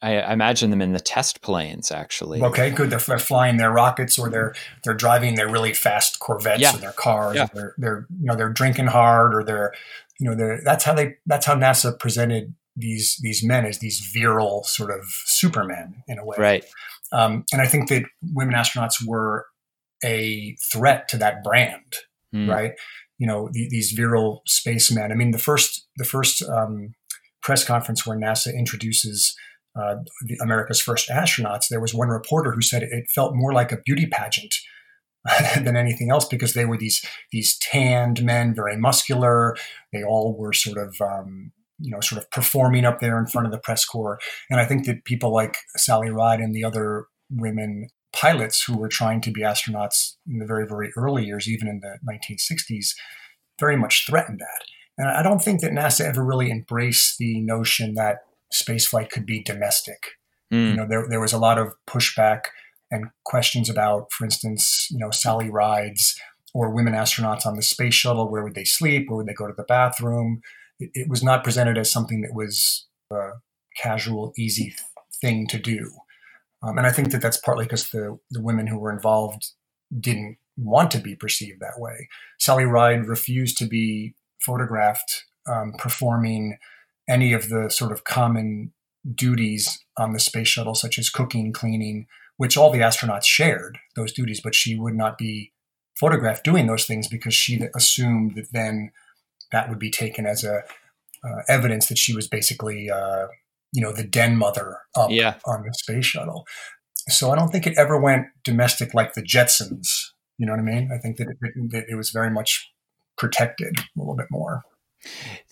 I, 0.00 0.18
I, 0.18 0.32
imagine 0.32 0.70
them 0.70 0.80
in 0.80 0.92
the 0.92 1.00
test 1.00 1.42
planes, 1.42 1.90
actually. 1.90 2.40
Okay, 2.40 2.70
good. 2.70 2.90
They're, 2.90 3.00
they're, 3.00 3.18
flying 3.18 3.56
their 3.56 3.72
rockets, 3.72 4.18
or 4.18 4.30
they're 4.30 4.54
they're 4.84 4.94
driving 4.94 5.34
their 5.34 5.48
really 5.48 5.74
fast 5.74 6.20
Corvettes 6.20 6.60
yeah. 6.60 6.74
or 6.74 6.78
their 6.78 6.92
cars. 6.92 7.36
Yeah. 7.36 7.44
Or 7.44 7.48
they're 7.54 7.74
they're 7.78 8.06
you 8.20 8.26
know 8.26 8.36
they're 8.36 8.52
drinking 8.52 8.86
hard, 8.86 9.34
or 9.34 9.42
they're 9.42 9.72
you 10.18 10.28
know, 10.28 10.36
they're 10.36 10.60
that's 10.64 10.84
how 10.84 10.94
they 10.94 11.16
that's 11.26 11.46
how 11.46 11.54
NASA 11.54 11.98
presented 11.98 12.54
these 12.76 13.18
these 13.22 13.44
men 13.44 13.64
as 13.64 13.78
these 13.78 14.00
virile 14.12 14.64
sort 14.64 14.90
of 14.90 15.04
supermen 15.26 16.02
in 16.08 16.18
a 16.18 16.24
way. 16.24 16.36
Right. 16.38 16.64
Um, 17.12 17.44
and 17.52 17.62
I 17.62 17.66
think 17.66 17.88
that 17.88 18.04
women 18.34 18.54
astronauts 18.54 19.04
were 19.06 19.46
a 20.04 20.56
threat 20.72 21.08
to 21.08 21.16
that 21.18 21.42
brand, 21.42 21.96
mm. 22.34 22.48
right? 22.48 22.72
You 23.18 23.26
know, 23.26 23.48
the, 23.50 23.68
these 23.68 23.92
virile 23.92 24.42
spacemen. 24.46 25.10
I 25.10 25.14
mean, 25.14 25.30
the 25.30 25.38
first 25.38 25.86
the 25.96 26.04
first 26.04 26.42
um, 26.42 26.94
press 27.42 27.64
conference 27.64 28.06
where 28.06 28.18
NASA 28.18 28.54
introduces 28.54 29.36
uh, 29.76 29.96
the, 30.22 30.38
America's 30.42 30.80
first 30.80 31.08
astronauts, 31.08 31.68
there 31.68 31.80
was 31.80 31.94
one 31.94 32.08
reporter 32.08 32.52
who 32.52 32.62
said 32.62 32.82
it 32.82 33.10
felt 33.14 33.34
more 33.34 33.52
like 33.52 33.72
a 33.72 33.80
beauty 33.84 34.06
pageant 34.06 34.54
than 35.62 35.76
anything 35.76 36.10
else 36.10 36.26
because 36.26 36.54
they 36.54 36.64
were 36.64 36.76
these 36.76 37.04
these 37.32 37.58
tanned 37.58 38.22
men, 38.22 38.54
very 38.54 38.76
muscular. 38.76 39.56
They 39.92 40.02
all 40.02 40.36
were 40.36 40.52
sort 40.52 40.78
of 40.78 40.96
um, 41.00 41.52
you 41.78 41.90
know 41.90 42.00
sort 42.00 42.22
of 42.22 42.30
performing 42.30 42.84
up 42.84 43.00
there 43.00 43.18
in 43.18 43.26
front 43.26 43.46
of 43.46 43.52
the 43.52 43.58
press 43.58 43.84
corps. 43.84 44.18
And 44.50 44.60
I 44.60 44.64
think 44.64 44.86
that 44.86 45.04
people 45.04 45.32
like 45.32 45.58
Sally 45.76 46.10
Ride 46.10 46.40
and 46.40 46.54
the 46.54 46.64
other 46.64 47.06
women 47.30 47.88
pilots 48.12 48.62
who 48.62 48.76
were 48.76 48.88
trying 48.88 49.20
to 49.20 49.30
be 49.30 49.42
astronauts 49.42 50.14
in 50.26 50.38
the 50.38 50.46
very 50.46 50.66
very 50.66 50.90
early 50.96 51.24
years, 51.24 51.48
even 51.48 51.68
in 51.68 51.80
the 51.80 51.98
1960s, 52.08 52.94
very 53.60 53.76
much 53.76 54.06
threatened 54.06 54.40
that. 54.40 54.64
And 54.96 55.08
I 55.08 55.22
don't 55.22 55.40
think 55.40 55.60
that 55.60 55.72
NASA 55.72 56.04
ever 56.04 56.24
really 56.24 56.50
embraced 56.50 57.18
the 57.18 57.40
notion 57.40 57.94
that 57.94 58.18
spaceflight 58.52 59.10
could 59.10 59.26
be 59.26 59.42
domestic. 59.42 60.12
Mm. 60.52 60.70
You 60.70 60.76
know, 60.76 60.86
there, 60.88 61.06
there 61.08 61.20
was 61.20 61.32
a 61.32 61.38
lot 61.38 61.58
of 61.58 61.72
pushback 61.86 62.40
and 62.90 63.06
questions 63.24 63.68
about, 63.68 64.12
for 64.12 64.24
instance, 64.24 64.88
you 64.90 64.98
know, 64.98 65.10
Sally 65.10 65.50
rides 65.50 66.18
or 66.54 66.70
women 66.70 66.94
astronauts 66.94 67.44
on 67.44 67.56
the 67.56 67.62
space 67.62 67.94
shuttle. 67.94 68.30
Where 68.30 68.42
would 68.42 68.54
they 68.54 68.64
sleep? 68.64 69.08
Where 69.08 69.18
would 69.18 69.26
they 69.26 69.34
go 69.34 69.46
to 69.46 69.54
the 69.56 69.64
bathroom? 69.64 70.40
It, 70.78 70.90
it 70.94 71.08
was 71.08 71.22
not 71.22 71.44
presented 71.44 71.76
as 71.76 71.92
something 71.92 72.22
that 72.22 72.34
was 72.34 72.86
a 73.10 73.32
casual, 73.76 74.32
easy 74.38 74.74
thing 75.20 75.46
to 75.48 75.58
do. 75.58 75.90
Um, 76.62 76.78
and 76.78 76.86
I 76.86 76.90
think 76.90 77.12
that 77.12 77.20
that's 77.20 77.36
partly 77.36 77.64
because 77.64 77.90
the, 77.90 78.18
the 78.30 78.42
women 78.42 78.66
who 78.66 78.78
were 78.78 78.92
involved 78.92 79.50
didn't 79.98 80.38
want 80.56 80.90
to 80.90 80.98
be 80.98 81.14
perceived 81.14 81.60
that 81.60 81.78
way. 81.78 82.08
Sally 82.38 82.64
Ride 82.64 83.06
refused 83.06 83.58
to 83.58 83.66
be 83.66 84.14
photographed 84.40 85.24
um, 85.48 85.72
performing 85.78 86.58
any 87.08 87.32
of 87.32 87.48
the 87.48 87.70
sort 87.70 87.92
of 87.92 88.04
common 88.04 88.72
duties 89.14 89.82
on 89.96 90.12
the 90.12 90.20
space 90.20 90.48
shuttle, 90.48 90.74
such 90.74 90.98
as 90.98 91.10
cooking, 91.10 91.52
cleaning, 91.52 92.06
which 92.36 92.56
all 92.56 92.70
the 92.70 92.80
astronauts 92.80 93.24
shared 93.24 93.78
those 93.96 94.12
duties, 94.12 94.40
but 94.42 94.54
she 94.54 94.76
would 94.76 94.94
not 94.94 95.18
be 95.18 95.52
photographed 95.98 96.44
doing 96.44 96.66
those 96.66 96.86
things 96.86 97.08
because 97.08 97.34
she 97.34 97.60
assumed 97.74 98.34
that 98.36 98.52
then 98.52 98.92
that 99.50 99.68
would 99.68 99.78
be 99.78 99.90
taken 99.90 100.26
as 100.26 100.44
a 100.44 100.62
uh, 101.24 101.42
evidence 101.48 101.88
that 101.88 101.98
she 101.98 102.14
was 102.14 102.28
basically, 102.28 102.90
uh, 102.90 103.26
you 103.72 103.82
know, 103.82 103.92
the 103.92 104.04
den 104.04 104.36
mother 104.36 104.78
up 104.94 105.10
yeah. 105.10 105.34
on 105.46 105.62
the 105.62 105.72
space 105.74 106.06
shuttle. 106.06 106.46
So 107.08 107.30
I 107.30 107.36
don't 107.36 107.48
think 107.48 107.66
it 107.66 107.76
ever 107.76 107.98
went 107.98 108.26
domestic 108.44 108.94
like 108.94 109.14
the 109.14 109.22
Jetsons. 109.22 109.88
You 110.36 110.46
know 110.46 110.52
what 110.52 110.60
I 110.60 110.62
mean? 110.62 110.90
I 110.92 110.98
think 110.98 111.16
that 111.16 111.28
it, 111.28 111.70
that 111.70 111.84
it 111.88 111.96
was 111.96 112.10
very 112.10 112.30
much 112.30 112.70
protected 113.16 113.78
a 113.78 113.82
little 113.96 114.14
bit 114.14 114.28
more. 114.30 114.62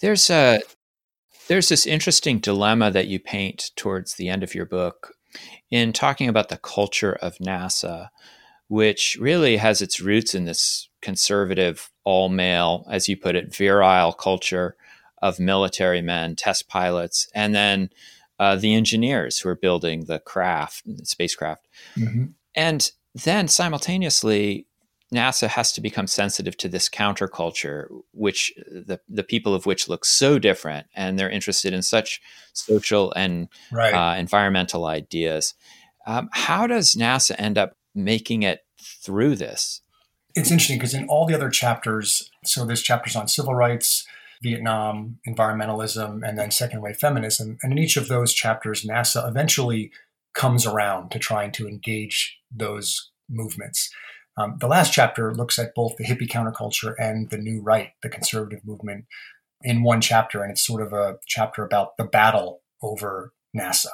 There's 0.00 0.30
a 0.30 0.60
there's 1.48 1.68
this 1.68 1.86
interesting 1.86 2.38
dilemma 2.38 2.90
that 2.90 3.06
you 3.06 3.18
paint 3.18 3.70
towards 3.76 4.14
the 4.14 4.28
end 4.28 4.42
of 4.42 4.54
your 4.54 4.66
book 4.66 5.14
in 5.70 5.92
talking 5.92 6.28
about 6.28 6.48
the 6.48 6.56
culture 6.56 7.14
of 7.14 7.38
NASA, 7.38 8.08
which 8.68 9.16
really 9.20 9.56
has 9.58 9.80
its 9.80 10.00
roots 10.00 10.34
in 10.34 10.44
this 10.44 10.88
conservative, 11.02 11.90
all 12.04 12.28
male, 12.28 12.84
as 12.90 13.08
you 13.08 13.16
put 13.16 13.36
it, 13.36 13.54
virile 13.54 14.12
culture 14.12 14.76
of 15.22 15.38
military 15.38 16.02
men, 16.02 16.36
test 16.36 16.68
pilots, 16.68 17.28
and 17.34 17.54
then 17.54 17.90
uh, 18.38 18.56
the 18.56 18.74
engineers 18.74 19.38
who 19.38 19.48
are 19.48 19.56
building 19.56 20.04
the 20.04 20.18
craft, 20.18 20.82
the 20.84 21.06
spacecraft. 21.06 21.66
Mm-hmm. 21.96 22.26
And 22.54 22.90
then 23.14 23.48
simultaneously, 23.48 24.66
NASA 25.14 25.46
has 25.46 25.72
to 25.72 25.80
become 25.80 26.06
sensitive 26.06 26.56
to 26.56 26.68
this 26.68 26.88
counterculture, 26.88 27.86
which 28.12 28.52
the, 28.56 29.00
the 29.08 29.22
people 29.22 29.54
of 29.54 29.64
which 29.64 29.88
look 29.88 30.04
so 30.04 30.38
different, 30.38 30.86
and 30.94 31.18
they're 31.18 31.30
interested 31.30 31.72
in 31.72 31.82
such 31.82 32.20
social 32.52 33.12
and 33.12 33.48
right. 33.70 33.94
uh, 33.94 34.18
environmental 34.18 34.86
ideas. 34.86 35.54
Um, 36.06 36.28
how 36.32 36.66
does 36.66 36.94
NASA 36.94 37.36
end 37.38 37.56
up 37.56 37.76
making 37.94 38.42
it 38.42 38.64
through 38.80 39.36
this? 39.36 39.80
It's 40.34 40.50
interesting 40.50 40.78
because 40.78 40.94
in 40.94 41.08
all 41.08 41.26
the 41.26 41.34
other 41.34 41.50
chapters, 41.50 42.30
so 42.44 42.64
there's 42.64 42.82
chapters 42.82 43.16
on 43.16 43.28
civil 43.28 43.54
rights, 43.54 44.06
Vietnam, 44.42 45.18
environmentalism, 45.26 46.26
and 46.26 46.38
then 46.38 46.50
second 46.50 46.82
wave 46.82 46.96
feminism. 46.96 47.58
And 47.62 47.72
in 47.72 47.78
each 47.78 47.96
of 47.96 48.08
those 48.08 48.34
chapters, 48.34 48.84
NASA 48.84 49.26
eventually 49.26 49.92
comes 50.34 50.66
around 50.66 51.10
to 51.10 51.18
trying 51.18 51.52
to 51.52 51.66
engage 51.66 52.38
those 52.54 53.10
movements. 53.30 53.90
Um, 54.36 54.56
the 54.60 54.68
last 54.68 54.92
chapter 54.92 55.34
looks 55.34 55.58
at 55.58 55.74
both 55.74 55.96
the 55.96 56.04
hippie 56.04 56.28
counterculture 56.28 56.94
and 56.98 57.30
the 57.30 57.38
new 57.38 57.62
right, 57.62 57.90
the 58.02 58.08
conservative 58.08 58.60
movement, 58.64 59.06
in 59.62 59.82
one 59.82 60.00
chapter. 60.00 60.42
And 60.42 60.50
it's 60.50 60.66
sort 60.66 60.82
of 60.82 60.92
a 60.92 61.16
chapter 61.26 61.64
about 61.64 61.96
the 61.96 62.04
battle 62.04 62.60
over 62.82 63.32
NASA. 63.56 63.86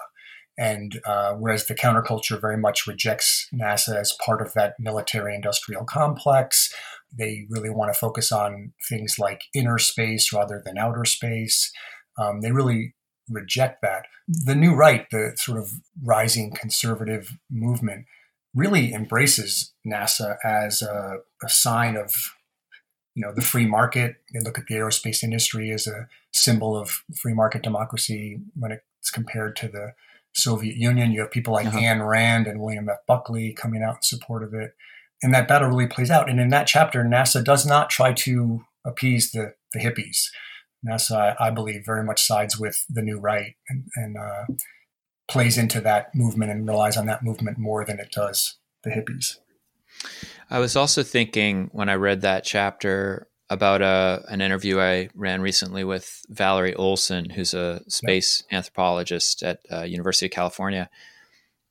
And 0.58 1.00
uh, 1.06 1.34
whereas 1.34 1.66
the 1.66 1.74
counterculture 1.74 2.40
very 2.40 2.58
much 2.58 2.86
rejects 2.86 3.48
NASA 3.54 3.96
as 3.96 4.16
part 4.24 4.42
of 4.42 4.52
that 4.54 4.74
military 4.78 5.34
industrial 5.34 5.84
complex, 5.84 6.72
they 7.16 7.46
really 7.48 7.70
want 7.70 7.92
to 7.92 7.98
focus 7.98 8.32
on 8.32 8.72
things 8.88 9.18
like 9.18 9.42
inner 9.54 9.78
space 9.78 10.32
rather 10.32 10.62
than 10.64 10.76
outer 10.76 11.04
space. 11.04 11.72
Um, 12.18 12.40
they 12.42 12.52
really 12.52 12.94
reject 13.30 13.80
that. 13.82 14.04
The 14.28 14.54
new 14.54 14.74
right, 14.74 15.06
the 15.10 15.32
sort 15.36 15.58
of 15.58 15.70
rising 16.02 16.52
conservative 16.52 17.38
movement, 17.50 18.06
really 18.54 18.92
embraces 18.92 19.72
NASA 19.86 20.36
as 20.44 20.82
a, 20.82 21.18
a 21.42 21.48
sign 21.48 21.96
of 21.96 22.14
you 23.14 23.24
know 23.24 23.32
the 23.34 23.42
free 23.42 23.66
market. 23.66 24.16
They 24.32 24.40
look 24.40 24.58
at 24.58 24.66
the 24.66 24.74
aerospace 24.74 25.22
industry 25.22 25.70
as 25.70 25.86
a 25.86 26.08
symbol 26.32 26.76
of 26.76 27.02
free 27.20 27.34
market 27.34 27.62
democracy 27.62 28.40
when 28.54 28.72
it's 28.72 29.10
compared 29.10 29.56
to 29.56 29.68
the 29.68 29.92
Soviet 30.34 30.76
Union. 30.76 31.12
You 31.12 31.20
have 31.20 31.30
people 31.30 31.52
like 31.52 31.66
uh-huh. 31.66 31.78
Ayn 31.78 32.08
Rand 32.08 32.46
and 32.46 32.60
William 32.60 32.88
F. 32.88 32.98
Buckley 33.06 33.52
coming 33.52 33.82
out 33.82 33.96
in 33.96 34.02
support 34.02 34.42
of 34.42 34.54
it. 34.54 34.74
And 35.22 35.32
that 35.34 35.46
battle 35.46 35.68
really 35.68 35.86
plays 35.86 36.10
out. 36.10 36.28
And 36.28 36.40
in 36.40 36.48
that 36.48 36.66
chapter, 36.66 37.04
NASA 37.04 37.44
does 37.44 37.64
not 37.64 37.90
try 37.90 38.12
to 38.12 38.64
appease 38.84 39.30
the, 39.30 39.54
the 39.72 39.78
hippies. 39.78 40.28
NASA, 40.86 41.36
I, 41.38 41.48
I 41.48 41.50
believe, 41.50 41.84
very 41.86 42.02
much 42.02 42.26
sides 42.26 42.58
with 42.58 42.84
the 42.88 43.02
new 43.02 43.20
right 43.20 43.54
and, 43.68 43.84
and 43.94 44.16
uh, 44.16 44.44
plays 45.32 45.56
into 45.56 45.80
that 45.80 46.14
movement 46.14 46.50
and 46.50 46.68
relies 46.68 46.96
on 46.96 47.06
that 47.06 47.22
movement 47.22 47.56
more 47.56 47.84
than 47.84 47.98
it 47.98 48.12
does 48.12 48.56
the 48.82 48.90
hippies. 48.90 49.38
I 50.50 50.58
was 50.58 50.76
also 50.76 51.02
thinking 51.02 51.70
when 51.72 51.88
I 51.88 51.94
read 51.94 52.20
that 52.20 52.44
chapter 52.44 53.28
about 53.48 53.80
a, 53.80 53.84
uh, 53.84 54.22
an 54.28 54.42
interview 54.42 54.78
I 54.78 55.08
ran 55.14 55.40
recently 55.40 55.84
with 55.84 56.22
Valerie 56.28 56.74
Olson, 56.74 57.30
who's 57.30 57.54
a 57.54 57.82
space 57.88 58.42
anthropologist 58.50 59.42
at 59.42 59.60
uh, 59.70 59.82
University 59.82 60.26
of 60.26 60.32
California, 60.32 60.90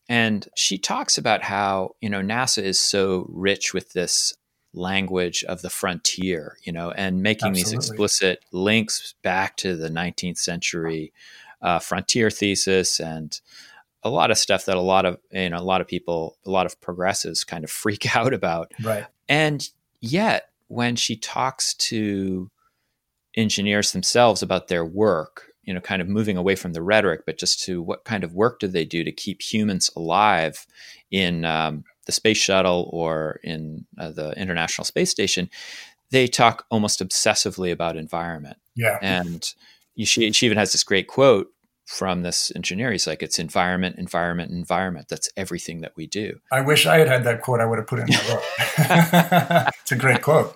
and 0.09 0.47
she 0.55 0.77
talks 0.77 1.17
about 1.17 1.43
how 1.43 1.95
you 2.01 2.09
know 2.09 2.21
NASA 2.21 2.61
is 2.63 2.79
so 2.79 3.27
rich 3.29 3.73
with 3.73 3.93
this 3.93 4.35
language 4.73 5.43
of 5.43 5.61
the 5.61 5.69
frontier, 5.69 6.57
you 6.63 6.71
know, 6.71 6.91
and 6.91 7.21
making 7.21 7.49
Absolutely. 7.49 7.77
these 7.77 7.89
explicit 7.89 8.45
links 8.51 9.15
back 9.21 9.57
to 9.57 9.75
the 9.75 9.89
19th 9.89 10.37
century 10.37 11.11
uh, 11.61 11.79
frontier 11.79 12.29
thesis 12.29 12.99
and 12.99 13.41
a 14.03 14.09
lot 14.09 14.31
of 14.31 14.37
stuff 14.37 14.65
that 14.65 14.77
a 14.77 14.81
lot 14.81 15.05
of 15.05 15.17
you 15.31 15.49
know 15.49 15.57
a 15.57 15.61
lot 15.61 15.81
of 15.81 15.87
people 15.87 16.37
a 16.45 16.49
lot 16.49 16.65
of 16.65 16.79
progressives 16.81 17.43
kind 17.43 17.63
of 17.63 17.69
freak 17.81 18.15
out 18.15 18.33
about 18.33 18.71
right 18.83 19.05
and 19.29 19.69
yet 19.99 20.49
when 20.67 20.95
she 20.95 21.17
talks 21.17 21.73
to 21.73 22.49
engineers 23.35 23.91
themselves 23.91 24.41
about 24.41 24.67
their 24.67 24.85
work, 24.85 25.51
you 25.63 25.73
know, 25.73 25.81
kind 25.81 26.01
of 26.01 26.07
moving 26.07 26.37
away 26.37 26.55
from 26.55 26.73
the 26.73 26.81
rhetoric, 26.81 27.23
but 27.25 27.37
just 27.37 27.63
to 27.63 27.81
what 27.81 28.03
kind 28.03 28.23
of 28.23 28.33
work 28.33 28.59
do 28.59 28.67
they 28.67 28.85
do 28.85 29.03
to 29.03 29.11
keep 29.11 29.41
humans 29.41 29.89
alive 29.95 30.65
in 31.11 31.45
um, 31.45 31.83
the 32.05 32.11
space 32.11 32.37
shuttle 32.37 32.89
or 32.93 33.39
in 33.43 33.85
uh, 33.99 34.11
the 34.11 34.31
International 34.39 34.85
Space 34.85 35.09
Station, 35.09 35.49
they 36.09 36.27
talk 36.27 36.65
almost 36.69 36.99
obsessively 36.99 37.71
about 37.71 37.95
environment. 37.95 38.57
Yeah. 38.75 38.97
And 39.01 39.53
she, 39.97 40.31
she 40.31 40.45
even 40.45 40.57
has 40.57 40.71
this 40.71 40.83
great 40.83 41.07
quote 41.07 41.47
from 41.85 42.21
this 42.21 42.51
engineer. 42.55 42.91
He's 42.91 43.05
like, 43.05 43.21
it's 43.21 43.37
environment, 43.37 43.97
environment, 43.97 44.51
environment. 44.51 45.07
That's 45.09 45.29
everything 45.35 45.81
that 45.81 45.91
we 45.95 46.07
do. 46.07 46.39
I 46.51 46.61
wish 46.61 46.85
I 46.85 46.99
had 46.99 47.07
had 47.07 47.23
that 47.25 47.41
quote. 47.41 47.59
I 47.59 47.65
would 47.65 47.79
have 47.79 47.87
put 47.87 47.99
it 47.99 48.09
in 48.09 48.15
my 48.15 48.33
book. 48.33 48.43
it's 49.81 49.91
a 49.91 49.95
great 49.95 50.21
quote. 50.21 50.55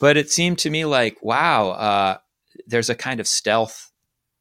but 0.00 0.16
it 0.16 0.30
seemed 0.30 0.58
to 0.58 0.70
me 0.70 0.84
like, 0.84 1.22
wow, 1.22 1.70
uh, 1.70 2.16
there's 2.66 2.90
a 2.90 2.94
kind 2.94 3.20
of 3.20 3.28
stealth 3.28 3.92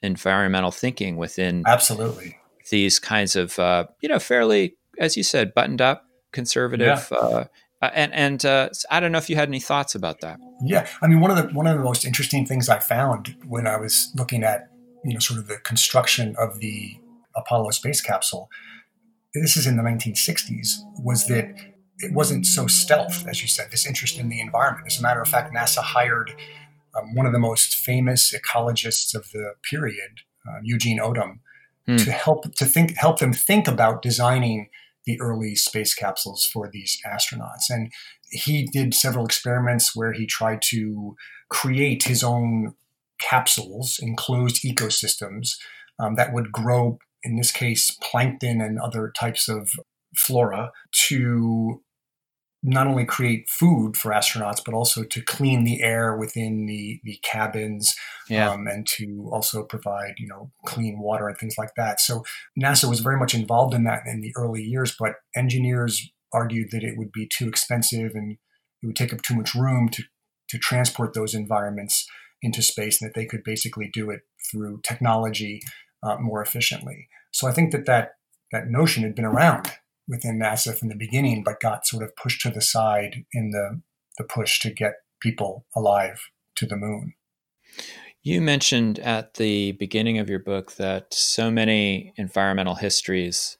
environmental 0.02 0.72
thinking 0.72 1.18
within 1.18 1.64
absolutely 1.66 2.38
these 2.70 3.00
kinds 3.00 3.36
of, 3.36 3.58
uh, 3.60 3.86
you 4.02 4.10
know, 4.10 4.20
fairly, 4.20 4.76
as 5.00 5.16
you 5.16 5.24
said, 5.24 5.54
buttoned 5.54 5.82
up 5.82 6.06
conservative. 6.32 7.08
Yeah. 7.12 7.18
Uh, 7.18 7.46
uh 7.82 7.90
and 7.94 8.14
and 8.14 8.46
uh, 8.46 8.70
I 8.90 9.00
don't 9.00 9.12
know 9.12 9.18
if 9.18 9.30
you 9.30 9.36
had 9.36 9.48
any 9.48 9.60
thoughts 9.60 9.94
about 9.94 10.22
that. 10.22 10.40
Yeah, 10.66 10.88
I 11.02 11.08
mean, 11.08 11.20
one 11.20 11.32
of 11.32 11.38
the 11.38 11.54
one 11.54 11.68
of 11.68 11.78
the 11.78 11.84
most 11.84 12.06
interesting 12.06 12.46
things 12.46 12.70
I 12.70 12.80
found 12.80 13.36
when 13.48 13.68
I 13.68 13.78
was 13.78 14.12
looking 14.16 14.44
at 14.44 14.70
you 15.04 15.14
know, 15.14 15.20
sort 15.20 15.40
of 15.40 15.48
the 15.48 15.58
construction 15.58 16.36
of 16.38 16.60
the 16.60 16.98
Apollo 17.36 17.72
space 17.72 18.02
capsule, 18.02 18.50
this 19.34 19.58
is 19.58 19.68
in 19.68 19.78
the 19.78 19.84
1960s, 19.84 20.78
was 21.00 21.28
that 21.28 21.54
it 22.00 22.14
wasn't 22.14 22.46
so 22.46 22.68
stealth, 22.68 23.28
as 23.28 23.42
you 23.42 23.48
said, 23.48 23.72
this 23.72 23.86
interest 23.86 24.18
in 24.18 24.30
the 24.30 24.40
environment. 24.40 24.88
As 24.88 25.00
a 25.00 25.02
matter 25.02 25.22
of 25.22 25.28
fact, 25.28 25.54
NASA 25.54 25.82
hired 25.82 26.34
um, 26.98 27.16
one 27.16 27.26
of 27.26 27.34
the 27.34 27.40
most 27.40 27.76
famous 27.76 28.34
ecologists 28.34 29.16
of 29.16 29.32
the 29.32 29.54
period, 29.70 30.22
uh, 30.48 30.60
Eugene 30.64 31.00
Odum, 31.00 31.40
hmm. 31.88 31.98
to 31.98 32.12
help 32.12 32.56
to 32.56 32.66
think 32.66 32.96
help 32.98 33.20
them 33.20 33.34
think 33.34 33.68
about 33.68 34.02
designing 34.02 34.70
the 35.06 35.20
early 35.20 35.56
space 35.56 35.94
capsules 35.94 36.46
for 36.46 36.70
these 36.72 36.98
astronauts. 37.06 37.70
And 37.70 37.92
he 38.34 38.66
did 38.66 38.94
several 38.94 39.26
experiments 39.26 39.96
where 39.96 40.14
he 40.14 40.26
tried 40.26 40.62
to 40.70 41.16
create 41.50 42.04
his 42.04 42.24
own 42.24 42.74
capsules, 43.20 44.00
enclosed 44.02 44.64
ecosystems 44.64 45.52
um, 46.00 46.16
that 46.16 46.34
would 46.34 46.52
grow, 46.52 46.98
in 47.24 47.38
this 47.38 47.52
case, 47.52 47.98
plankton 48.02 48.60
and 48.60 48.80
other 48.80 49.12
types 49.18 49.48
of 49.48 49.70
flora 50.16 50.72
to 50.92 51.82
not 52.66 52.88
only 52.88 53.06
create 53.06 53.50
food 53.50 53.98
for 53.98 54.12
astronauts, 54.12 54.62
but 54.64 54.74
also 54.74 55.04
to 55.04 55.22
clean 55.22 55.66
the 55.66 55.82
air 55.84 56.16
within 56.16 56.66
the, 56.66 57.00
the 57.04 57.20
cabins 57.22 57.94
yeah. 58.30 58.50
um, 58.50 58.68
and 58.68 58.88
to 58.88 59.30
also 59.34 59.64
provide, 59.64 60.14
you 60.18 60.28
know, 60.28 60.50
clean 60.66 60.98
water 61.00 61.28
and 61.28 61.38
things 61.38 61.56
like 61.58 61.72
that. 61.76 62.00
So 62.00 62.24
NASA 62.58 62.90
was 62.90 63.02
very 63.02 63.18
much 63.18 63.36
involved 63.36 63.74
in 63.74 63.84
that 63.84 64.04
in 64.06 64.22
the 64.22 64.34
early 64.38 64.64
years, 64.64 64.96
but 64.98 65.16
engineers 65.36 66.10
argued 66.34 66.72
that 66.72 66.84
it 66.84 66.98
would 66.98 67.12
be 67.12 67.28
too 67.28 67.48
expensive 67.48 68.12
and 68.14 68.38
it 68.82 68.88
would 68.88 68.96
take 68.96 69.14
up 69.14 69.22
too 69.22 69.36
much 69.36 69.56
room 69.56 69.90
to, 69.90 70.04
to 70.50 70.58
transport 70.58 71.14
those 71.14 71.34
environments 71.34 72.06
into 72.42 72.62
space 72.62 73.02
and 73.02 73.10
that 73.10 73.16
they 73.16 73.26
could 73.26 73.44
basically 73.44 73.90
do 73.94 74.10
it 74.10 74.22
through 74.52 74.82
technology 74.84 75.62
uh, 76.04 76.18
more 76.20 76.42
efficiently. 76.42 77.08
So 77.32 77.48
I 77.48 77.52
think 77.52 77.72
that, 77.72 77.86
that 77.86 78.12
that 78.54 78.68
notion 78.68 79.04
had 79.04 79.16
been 79.16 79.26
around 79.26 79.72
within 80.08 80.40
NASA 80.40 80.78
from 80.78 80.90
the 80.90 80.96
beginning, 80.96 81.44
but 81.44 81.60
got 81.60 81.88
sort 81.88 82.04
of 82.04 82.16
pushed 82.16 82.42
to 82.42 82.50
the 82.50 82.62
side 82.62 83.26
in 83.34 83.52
the, 83.52 83.82
the 84.18 84.24
push 84.24 84.60
to 84.60 84.70
get 84.70 84.94
people 85.20 85.66
alive 85.76 86.22
to 86.56 86.66
the 86.66 86.78
moon. 86.78 87.14
You 88.22 88.42
mentioned 88.42 89.00
at 89.00 89.34
the 89.34 89.74
beginning 89.74 90.20
of 90.20 90.30
your 90.30 90.40
book 90.40 90.74
that 90.74 91.14
so 91.14 91.52
many 91.52 92.14
environmental 92.16 92.76
histories 92.76 93.58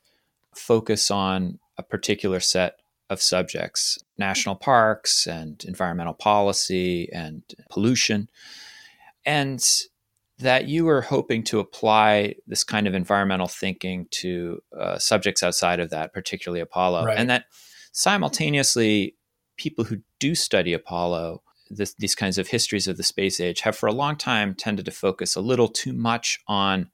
focus 0.56 1.10
on 1.10 1.60
a 1.78 1.84
particular 1.84 2.40
set 2.40 2.80
of 3.10 3.22
subjects 3.22 3.98
national 4.18 4.56
parks 4.56 5.28
and 5.28 5.64
environmental 5.66 6.14
policy 6.14 7.10
and 7.12 7.44
pollution 7.70 8.30
and 9.26 9.64
that 10.40 10.68
you 10.68 10.86
were 10.86 11.02
hoping 11.02 11.44
to 11.44 11.60
apply 11.60 12.36
this 12.48 12.64
kind 12.64 12.88
of 12.88 12.94
environmental 12.94 13.48
thinking 13.48 14.08
to 14.12 14.62
uh, 14.78 14.98
subjects 14.98 15.44
outside 15.44 15.80
of 15.80 15.90
that, 15.90 16.14
particularly 16.14 16.60
Apollo, 16.60 17.06
right. 17.06 17.18
and 17.18 17.30
that 17.30 17.46
simultaneously, 17.92 19.16
people 19.58 19.86
who 19.86 19.98
do 20.20 20.34
study 20.36 20.74
Apollo, 20.74 21.42
this, 21.70 21.94
these 21.96 22.16
kinds 22.16 22.38
of 22.38 22.48
histories 22.48 22.88
of 22.88 22.98
the 22.98 23.04
space 23.04 23.40
age, 23.40 23.62
have 23.62 23.76
for 23.76 23.88
a 23.88 23.94
long 23.94 24.16
time 24.16 24.56
tended 24.56 24.86
to 24.86 24.92
focus 24.92 25.36
a 25.36 25.42
little 25.42 25.68
too 25.68 25.94
much 25.94 26.40
on 26.48 26.90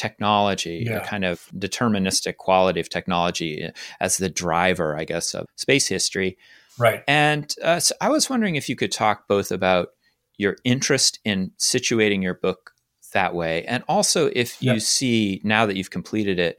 technology, 0.00 0.84
yeah. 0.86 1.02
a 1.02 1.06
kind 1.06 1.24
of 1.24 1.46
deterministic 1.58 2.38
quality 2.38 2.80
of 2.80 2.88
technology 2.88 3.64
uh, 3.64 3.70
as 4.00 4.16
the 4.16 4.30
driver, 4.30 4.96
I 4.96 5.04
guess, 5.04 5.34
of 5.34 5.46
space 5.56 5.86
history. 5.86 6.38
Right. 6.78 7.02
And 7.06 7.54
uh, 7.62 7.80
so 7.80 7.94
I 8.00 8.08
was 8.08 8.30
wondering 8.30 8.56
if 8.56 8.68
you 8.68 8.76
could 8.76 8.92
talk 8.92 9.28
both 9.28 9.52
about 9.52 9.88
your 10.38 10.56
interest 10.64 11.20
in 11.24 11.52
situating 11.58 12.22
your 12.22 12.34
book 12.34 12.72
that 13.12 13.34
way. 13.34 13.64
And 13.66 13.84
also, 13.88 14.30
if 14.34 14.62
you 14.62 14.80
see 14.80 15.40
now 15.44 15.66
that 15.66 15.76
you've 15.76 15.90
completed 15.90 16.38
it, 16.38 16.58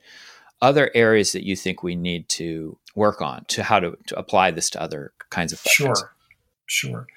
other 0.61 0.91
areas 0.93 1.31
that 1.31 1.43
you 1.43 1.55
think 1.55 1.81
we 1.81 1.95
need 1.95 2.29
to 2.29 2.77
work 2.95 3.21
on 3.21 3.45
to 3.45 3.63
how 3.63 3.79
to, 3.79 3.97
to 4.05 4.19
apply 4.19 4.51
this 4.51 4.69
to 4.69 4.81
other 4.81 5.13
kinds 5.31 5.53
of 5.53 5.63
questions. 5.63 5.99
Sure, 5.99 6.13
sure. 6.67 7.07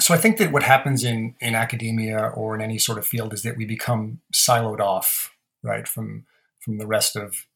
So 0.00 0.12
I 0.14 0.16
think 0.16 0.38
that 0.38 0.50
what 0.50 0.62
happens 0.64 1.04
in 1.04 1.34
in 1.40 1.54
academia 1.54 2.18
or 2.18 2.54
in 2.54 2.60
any 2.60 2.78
sort 2.78 2.98
of 2.98 3.06
field 3.06 3.32
is 3.32 3.42
that 3.42 3.56
we 3.56 3.64
become 3.64 4.20
siloed 4.32 4.80
off, 4.80 5.33
right, 5.64 5.88
from 5.88 6.26
from 6.60 6.78
the 6.78 6.86
rest 6.86 7.16
of 7.16 7.46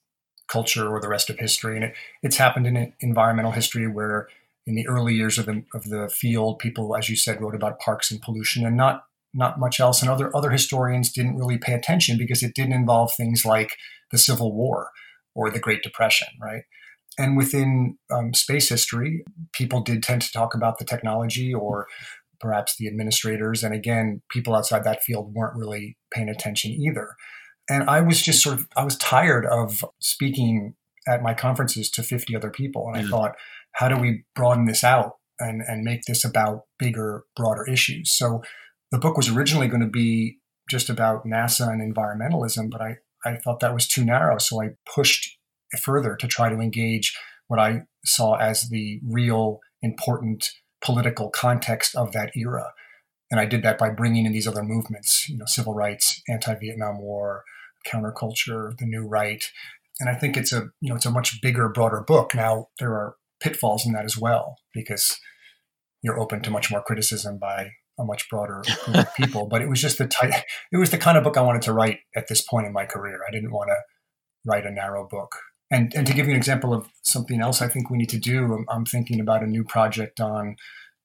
culture 0.48 0.88
or 0.88 1.00
the 1.00 1.08
rest 1.08 1.30
of 1.30 1.38
history, 1.38 1.76
and 1.76 1.84
it, 1.84 1.94
it's 2.22 2.36
happened 2.38 2.66
in 2.66 2.92
environmental 3.00 3.52
history 3.52 3.86
where 3.86 4.28
in 4.66 4.74
the 4.74 4.88
early 4.88 5.14
years 5.14 5.38
of 5.38 5.46
the 5.46 5.62
of 5.74 5.84
the 5.84 6.08
field, 6.08 6.58
people, 6.58 6.96
as 6.96 7.08
you 7.08 7.16
said, 7.16 7.40
wrote 7.40 7.54
about 7.54 7.78
parks 7.78 8.10
and 8.10 8.20
pollution, 8.20 8.66
and 8.66 8.76
not 8.76 9.04
not 9.34 9.58
much 9.60 9.78
else. 9.80 10.02
And 10.02 10.10
other 10.10 10.34
other 10.36 10.50
historians 10.50 11.12
didn't 11.12 11.36
really 11.36 11.58
pay 11.58 11.74
attention 11.74 12.18
because 12.18 12.42
it 12.42 12.54
didn't 12.54 12.72
involve 12.72 13.12
things 13.14 13.44
like 13.44 13.76
the 14.10 14.18
Civil 14.18 14.54
War 14.54 14.90
or 15.34 15.50
the 15.50 15.60
Great 15.60 15.82
Depression, 15.82 16.28
right? 16.42 16.62
And 17.18 17.36
within 17.36 17.98
um, 18.10 18.32
space 18.32 18.68
history, 18.68 19.24
people 19.52 19.80
did 19.80 20.02
tend 20.02 20.22
to 20.22 20.32
talk 20.32 20.54
about 20.54 20.78
the 20.78 20.84
technology 20.84 21.52
or 21.52 21.88
perhaps 22.40 22.76
the 22.76 22.86
administrators. 22.86 23.64
And 23.64 23.74
again, 23.74 24.22
people 24.30 24.54
outside 24.54 24.84
that 24.84 25.02
field 25.02 25.34
weren't 25.34 25.56
really 25.56 25.96
paying 26.12 26.28
attention 26.28 26.70
either. 26.70 27.16
And 27.68 27.88
I 27.88 28.00
was 28.00 28.22
just 28.22 28.42
sort 28.42 28.58
of, 28.58 28.66
I 28.76 28.84
was 28.84 28.96
tired 28.96 29.46
of 29.46 29.84
speaking 30.00 30.74
at 31.06 31.22
my 31.22 31.34
conferences 31.34 31.90
to 31.90 32.02
50 32.02 32.34
other 32.36 32.50
people. 32.50 32.88
And 32.88 32.96
I 32.96 33.02
mm. 33.02 33.10
thought, 33.10 33.34
how 33.72 33.88
do 33.88 33.96
we 33.96 34.24
broaden 34.34 34.66
this 34.66 34.82
out 34.82 35.12
and, 35.38 35.62
and 35.66 35.84
make 35.84 36.02
this 36.06 36.24
about 36.24 36.62
bigger, 36.78 37.24
broader 37.36 37.64
issues? 37.70 38.12
So 38.16 38.42
the 38.90 38.98
book 38.98 39.16
was 39.16 39.28
originally 39.28 39.68
going 39.68 39.82
to 39.82 39.86
be 39.86 40.38
just 40.68 40.90
about 40.90 41.24
NASA 41.24 41.70
and 41.70 41.94
environmentalism, 41.94 42.70
but 42.70 42.80
I, 42.80 42.96
I 43.24 43.36
thought 43.36 43.60
that 43.60 43.74
was 43.74 43.86
too 43.86 44.04
narrow. 44.04 44.38
So 44.38 44.62
I 44.62 44.70
pushed 44.92 45.38
further 45.82 46.16
to 46.16 46.26
try 46.26 46.48
to 46.50 46.60
engage 46.60 47.16
what 47.48 47.58
I 47.58 47.82
saw 48.04 48.34
as 48.34 48.68
the 48.68 49.00
real 49.06 49.60
important 49.82 50.50
political 50.82 51.30
context 51.30 51.96
of 51.96 52.12
that 52.12 52.36
era. 52.36 52.72
And 53.30 53.40
I 53.40 53.46
did 53.46 53.62
that 53.62 53.78
by 53.78 53.90
bringing 53.90 54.26
in 54.26 54.32
these 54.32 54.46
other 54.46 54.62
movements, 54.62 55.28
you 55.28 55.36
know, 55.36 55.44
civil 55.46 55.74
rights, 55.74 56.22
anti-Vietnam 56.28 57.00
War, 57.00 57.44
counterculture, 57.86 58.76
the 58.78 58.86
new 58.86 59.06
right. 59.06 59.44
And 60.00 60.08
I 60.08 60.14
think 60.14 60.36
it's 60.36 60.52
a, 60.52 60.68
you 60.80 60.88
know, 60.90 60.96
it's 60.96 61.06
a 61.06 61.10
much 61.10 61.40
bigger, 61.40 61.68
broader 61.68 62.00
book. 62.00 62.34
Now 62.34 62.68
there 62.78 62.92
are 62.92 63.16
pitfalls 63.40 63.86
in 63.86 63.92
that 63.92 64.04
as 64.04 64.16
well, 64.16 64.56
because 64.74 65.16
you're 66.02 66.20
open 66.20 66.42
to 66.42 66.50
much 66.50 66.70
more 66.70 66.82
criticism 66.82 67.38
by 67.38 67.70
a 67.98 68.04
much 68.04 68.28
broader 68.30 68.62
group 68.84 68.96
of 68.96 69.14
people. 69.14 69.46
But 69.46 69.62
it 69.62 69.68
was 69.68 69.80
just 69.80 69.98
the 69.98 70.06
type, 70.06 70.32
it 70.72 70.76
was 70.76 70.90
the 70.90 70.98
kind 70.98 71.18
of 71.18 71.24
book 71.24 71.36
I 71.36 71.42
wanted 71.42 71.62
to 71.62 71.72
write 71.72 72.00
at 72.16 72.28
this 72.28 72.42
point 72.42 72.66
in 72.66 72.72
my 72.72 72.86
career. 72.86 73.20
I 73.26 73.32
didn't 73.32 73.52
want 73.52 73.70
to 73.70 73.76
write 74.44 74.66
a 74.66 74.70
narrow 74.70 75.06
book. 75.08 75.36
And, 75.70 75.92
and 75.94 76.06
to 76.06 76.14
give 76.14 76.26
you 76.26 76.32
an 76.32 76.38
example 76.38 76.72
of 76.72 76.88
something 77.02 77.42
else 77.42 77.60
I 77.60 77.68
think 77.68 77.90
we 77.90 77.98
need 77.98 78.08
to 78.10 78.18
do, 78.18 78.44
I'm, 78.44 78.64
I'm 78.70 78.84
thinking 78.86 79.20
about 79.20 79.42
a 79.42 79.46
new 79.46 79.64
project 79.64 80.20
on 80.20 80.56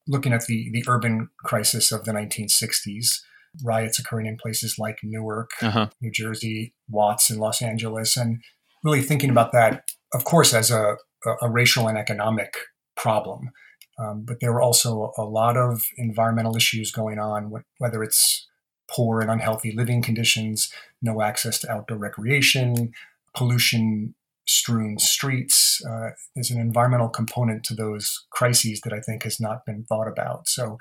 looking 0.08 0.34
at 0.34 0.46
the, 0.46 0.70
the 0.72 0.84
urban 0.88 1.30
crisis 1.44 1.92
of 1.92 2.06
the 2.06 2.12
1960s, 2.12 3.20
riots 3.64 4.00
occurring 4.00 4.26
in 4.26 4.38
places 4.38 4.78
like 4.80 5.00
Newark, 5.04 5.52
uh-huh. 5.62 5.90
New 6.02 6.12
Jersey, 6.12 6.74
Watts 6.90 7.30
in 7.30 7.38
Los 7.38 7.62
Angeles, 7.62 8.18
and 8.18 8.42
really 8.84 9.02
thinking 9.02 9.30
about 9.30 9.52
that, 9.52 9.90
of 10.14 10.24
course, 10.24 10.54
as 10.54 10.72
a, 10.72 10.98
a 11.42 11.50
racial 11.50 11.88
and 11.88 11.98
economic 11.98 12.54
problem. 12.96 13.52
Um, 14.00 14.24
but 14.26 14.40
there 14.40 14.52
were 14.52 14.62
also 14.62 15.12
a 15.18 15.24
lot 15.24 15.56
of 15.56 15.84
environmental 15.98 16.56
issues 16.56 16.92
going 16.92 17.20
on, 17.20 17.52
whether 17.78 18.04
it's 18.04 18.48
poor 18.90 19.22
and 19.22 19.30
unhealthy 19.30 19.72
living 19.72 20.02
conditions, 20.02 20.72
no 21.02 21.22
access 21.22 21.60
to 21.60 21.72
outdoor 21.72 21.98
recreation, 21.98 22.92
pollution 23.36 24.16
strewn 24.46 24.98
streets. 24.98 25.82
Uh, 25.86 26.10
there's 26.36 26.52
an 26.52 26.60
environmental 26.60 27.10
component 27.10 27.64
to 27.64 27.74
those 27.74 28.26
crises 28.32 28.82
that 28.82 28.94
I 28.94 29.00
think 29.00 29.24
has 29.24 29.40
not 29.40 29.66
been 29.66 29.86
thought 29.86 30.08
about. 30.08 30.48
So 30.48 30.78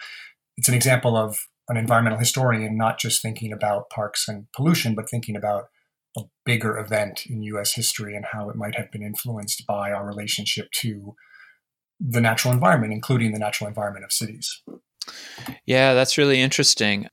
it's 0.57 0.69
an 0.69 0.75
example 0.75 1.17
of 1.17 1.47
an 1.73 1.79
environmental 1.79 2.19
historian 2.19 2.77
not 2.77 2.99
just 2.99 3.23
thinking 3.23 3.51
about 3.51 3.89
parks 3.89 4.29
and 4.29 4.47
pollution, 4.55 4.95
but 4.95 5.09
thinking 5.09 5.35
about 5.35 5.65
a 6.19 6.23
bigger 6.45 6.77
event 6.77 7.25
in 7.27 7.43
US 7.43 7.73
history 7.73 8.15
and 8.15 8.27
how 8.33 8.51
it 8.51 8.57
might 8.57 8.75
have 8.75 8.93
been 8.93 9.03
influenced 9.03 9.67
by 9.67 9.91
our 9.91 10.07
relationship 10.07 10.71
to 10.81 11.15
the 11.99 12.21
natural 12.21 12.53
environment, 12.53 12.93
including 12.93 13.33
the 13.33 13.39
natural 13.39 13.69
environment 13.69 14.05
of 14.05 14.13
cities. 14.13 14.63
Yeah, 15.65 15.95
that's 15.95 16.19
really 16.19 16.41
interesting. 16.41 17.09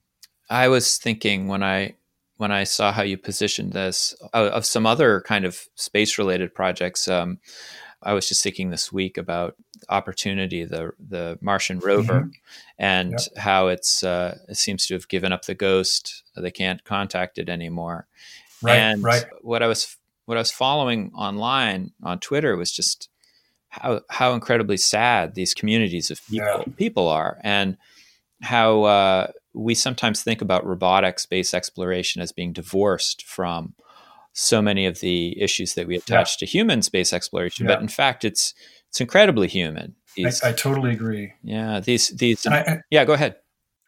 I 0.49 0.67
was 0.67 0.97
thinking 0.97 1.47
when 1.47 1.63
I 1.63 1.95
when 2.35 2.51
I 2.51 2.65
saw 2.65 2.91
how 2.91 3.03
you 3.03 3.17
positioned 3.17 3.71
this 3.71 4.13
uh, 4.33 4.49
of 4.51 4.65
some 4.65 4.85
other 4.85 5.21
kind 5.21 5.45
of 5.45 5.67
space 5.75 6.17
related 6.17 6.53
projects. 6.53 7.07
Um, 7.07 7.39
I 8.01 8.13
was 8.13 8.27
just 8.27 8.43
thinking 8.43 8.69
this 8.69 8.91
week 8.91 9.17
about 9.17 9.55
Opportunity, 9.87 10.65
the 10.65 10.91
the 10.99 11.37
Martian 11.41 11.79
rover, 11.79 12.21
mm-hmm. 12.21 12.29
and 12.77 13.11
yep. 13.11 13.37
how 13.37 13.67
it's 13.67 14.03
uh, 14.03 14.37
it 14.47 14.57
seems 14.57 14.85
to 14.87 14.93
have 14.93 15.07
given 15.07 15.31
up 15.31 15.45
the 15.45 15.55
ghost. 15.55 16.23
They 16.35 16.51
can't 16.51 16.83
contact 16.83 17.37
it 17.37 17.49
anymore. 17.49 18.07
Right, 18.61 18.77
and 18.77 19.03
right. 19.03 19.25
what 19.41 19.63
I 19.63 19.67
was 19.67 19.97
what 20.25 20.37
I 20.37 20.41
was 20.41 20.51
following 20.51 21.11
online 21.15 21.91
on 22.03 22.19
Twitter 22.19 22.55
was 22.55 22.71
just 22.71 23.09
how 23.69 24.01
how 24.09 24.33
incredibly 24.33 24.77
sad 24.77 25.35
these 25.35 25.53
communities 25.53 26.11
of 26.11 26.25
people 26.27 26.63
yeah. 26.67 26.73
people 26.77 27.07
are, 27.07 27.39
and 27.43 27.77
how 28.41 28.83
uh, 28.83 29.27
we 29.53 29.75
sometimes 29.75 30.23
think 30.23 30.41
about 30.41 30.65
robotic 30.65 31.19
space 31.19 31.53
exploration 31.53 32.21
as 32.21 32.31
being 32.31 32.53
divorced 32.53 33.25
from 33.25 33.73
so 34.33 34.61
many 34.61 34.85
of 34.85 34.99
the 34.99 35.39
issues 35.41 35.73
that 35.73 35.87
we 35.87 35.95
attach 35.95 36.35
yeah. 36.35 36.45
to 36.45 36.45
human 36.45 36.81
space 36.81 37.11
exploration, 37.11 37.65
yeah. 37.65 37.75
but 37.75 37.81
in 37.81 37.87
fact, 37.87 38.23
it's 38.23 38.53
it's 38.89 39.01
incredibly 39.01 39.47
human. 39.47 39.95
These, 40.15 40.41
I, 40.43 40.49
I, 40.49 40.53
totally 40.53 40.91
agree. 40.91 41.33
Yeah, 41.43 41.79
these 41.79 42.09
these. 42.09 42.45
I, 42.47 42.81
yeah, 42.89 43.05
go 43.05 43.13
ahead. 43.13 43.35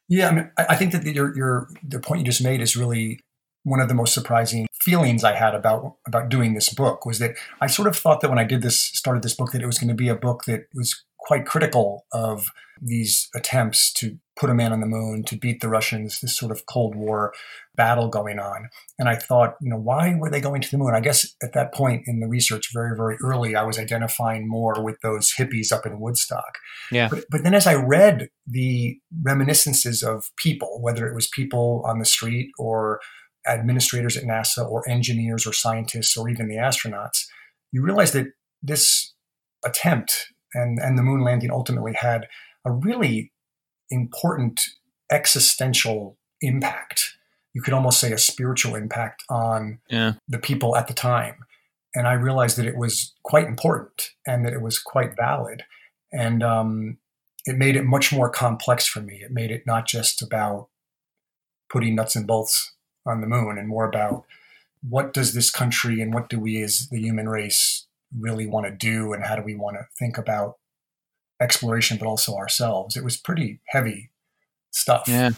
Yeah, 0.08 0.30
I 0.30 0.32
mean, 0.32 0.52
I 0.58 0.76
think 0.76 0.92
that 0.92 1.04
the, 1.04 1.14
your 1.14 1.36
your 1.36 1.70
the 1.84 2.00
point 2.00 2.20
you 2.20 2.26
just 2.26 2.44
made 2.44 2.62
is 2.62 2.76
really 2.76 3.20
one 3.64 3.80
of 3.80 3.88
the 3.88 3.94
most 3.94 4.14
surprising 4.14 4.68
feelings 4.74 5.24
I 5.24 5.34
had 5.34 5.56
about 5.56 5.96
about 6.08 6.30
doing 6.30 6.54
this 6.54 6.74
book 6.74 7.06
was 7.06 7.20
that 7.20 7.36
I 7.60 7.68
sort 7.68 7.88
of 7.88 7.96
thought 7.96 8.22
that 8.22 8.30
when 8.30 8.40
I 8.40 8.44
did 8.44 8.62
this 8.62 8.80
started 8.80 9.24
this 9.24 9.36
book 9.36 9.52
that 9.52 9.62
it 9.62 9.68
was 9.68 9.78
going 9.78 9.90
to 9.90 9.96
be 9.96 10.10
a 10.10 10.16
book 10.16 10.44
that 10.46 10.66
was 10.74 11.04
quite 11.20 11.46
critical 11.46 12.06
of 12.12 12.48
these 12.82 13.30
attempts 13.36 13.94
to 13.94 14.18
put 14.42 14.50
a 14.50 14.56
man 14.56 14.74
on 14.74 14.80
the 14.80 14.88
moon, 14.88 15.24
to 15.24 15.38
beat 15.38 15.62
the 15.62 15.70
Russians, 15.70 16.20
this 16.20 16.36
sort 16.36 16.52
of 16.52 16.66
Cold 16.66 16.96
War 16.96 17.32
battle 17.76 18.08
going 18.08 18.40
on. 18.40 18.70
And 18.98 19.08
I 19.08 19.16
thought, 19.16 19.54
you 19.62 19.70
know, 19.70 19.78
why 19.78 20.16
were 20.16 20.32
they 20.32 20.42
going 20.42 20.62
to 20.62 20.72
the 20.72 20.80
moon? 20.80 20.96
I 20.96 21.00
guess 21.00 21.36
at 21.44 21.54
that 21.54 21.76
point 21.76 22.06
in 22.08 22.22
the 22.22 22.28
research, 22.28 22.72
very, 22.74 22.98
very 22.98 23.18
early, 23.24 23.56
I 23.56 23.62
was 23.62 23.78
identifying 23.78 24.50
more 24.50 24.84
with 24.84 25.00
those 25.04 25.32
hippies 25.38 25.72
up 25.72 25.86
in 25.86 26.00
Woodstock. 26.00 26.58
Yeah. 26.92 27.08
But, 27.08 27.26
but 27.30 27.44
then 27.44 27.54
as 27.54 27.68
I 27.68 27.76
read 27.76 28.30
the 28.48 28.98
reminiscences 29.22 30.02
of 30.02 30.32
people, 30.38 30.80
whether 30.82 31.08
it 31.08 31.14
was 31.14 31.28
people 31.28 31.84
on 31.86 32.00
the 32.00 32.06
street 32.06 32.50
or 32.58 33.00
administrators 33.48 34.18
at 34.18 34.24
NASA 34.24 34.68
or 34.68 34.90
engineers 34.90 35.46
or 35.46 35.54
scientists 35.54 36.18
or 36.18 36.28
even 36.30 36.48
the 36.48 36.56
astronauts, 36.56 37.26
you 37.72 37.84
realize 37.84 38.12
that 38.14 38.26
this 38.64 39.14
attempt 39.64 40.34
and, 40.56 40.80
and 40.80 40.98
the 40.98 41.04
moon 41.04 41.22
landing 41.22 41.52
ultimately 41.52 41.94
had 41.94 42.28
a 42.66 42.72
really 42.72 43.31
important 43.92 44.62
existential 45.12 46.18
impact. 46.42 47.18
You 47.54 47.62
could 47.62 47.74
almost 47.74 48.00
say 48.00 48.12
a 48.12 48.18
spiritual 48.18 48.76
impact 48.76 49.24
on 49.30 49.80
yeah. 49.90 50.14
the 50.28 50.40
people 50.40 50.76
at 50.76 50.88
the 50.88 50.94
time. 50.94 51.36
And 51.94 52.08
I 52.08 52.14
realized 52.14 52.58
that 52.58 52.66
it 52.66 52.78
was 52.78 53.14
quite 53.24 53.48
important 53.48 54.12
and 54.26 54.46
that 54.46 54.54
it 54.54 54.62
was 54.62 54.80
quite 54.80 55.16
valid. 55.18 55.64
And 56.14 56.42
um, 56.42 56.98
it 57.46 57.58
made 57.58 57.76
it 57.76 57.84
much 57.84 58.14
more 58.14 58.30
complex 58.30 58.88
for 58.88 59.02
me. 59.02 59.22
It 59.22 59.32
made 59.32 59.52
it 59.52 59.64
not 59.66 59.88
just 59.88 60.22
about 60.22 60.70
putting 61.70 61.96
nuts 61.96 62.16
and 62.16 62.26
bolts 62.26 62.74
on 63.06 63.20
the 63.22 63.28
moon 63.28 63.58
and 63.58 63.68
more 63.68 63.86
about 63.86 64.24
what 64.88 65.14
does 65.14 65.34
this 65.34 65.52
country 65.52 66.02
and 66.02 66.14
what 66.14 66.30
do 66.30 66.40
we 66.40 66.62
as 66.62 66.88
the 66.90 67.00
human 67.00 67.30
race 67.30 67.88
really 68.18 68.48
want 68.48 68.66
to 68.66 68.72
do 68.72 69.14
and 69.14 69.24
how 69.24 69.36
do 69.36 69.42
we 69.42 69.56
want 69.56 69.78
to 69.78 69.86
think 69.98 70.18
about 70.18 70.58
exploration, 71.42 71.98
but 71.98 72.08
also 72.08 72.36
ourselves. 72.36 72.96
It 72.96 73.04
was 73.04 73.18
pretty 73.18 73.60
heavy 73.68 74.12
stuff. 74.72 75.04
Yeah. 75.08 75.32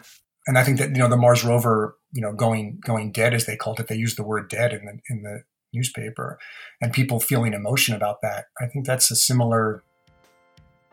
And 0.46 0.58
I 0.58 0.64
think 0.64 0.78
that 0.80 0.90
you 0.90 0.98
know 0.98 1.08
the 1.08 1.18
Mars 1.18 1.44
rover, 1.44 1.98
you 2.12 2.22
know, 2.22 2.34
going 2.34 2.80
going 2.86 3.12
dead 3.12 3.34
as 3.34 3.46
they 3.46 3.56
called 3.56 3.80
it, 3.80 3.88
they 3.88 3.96
used 3.96 4.18
the 4.18 4.24
word 4.24 4.50
dead 4.50 4.74
in 4.74 4.86
the 4.86 5.00
in 5.10 5.24
the 5.24 5.44
newspaper, 5.74 6.38
and 6.82 6.92
people 6.94 7.20
feeling 7.20 7.54
emotion 7.54 7.96
about 7.96 8.22
that. 8.22 8.46
I 8.62 8.68
think 8.68 8.86
that's 8.86 9.10
a 9.10 9.16
similar 9.16 9.84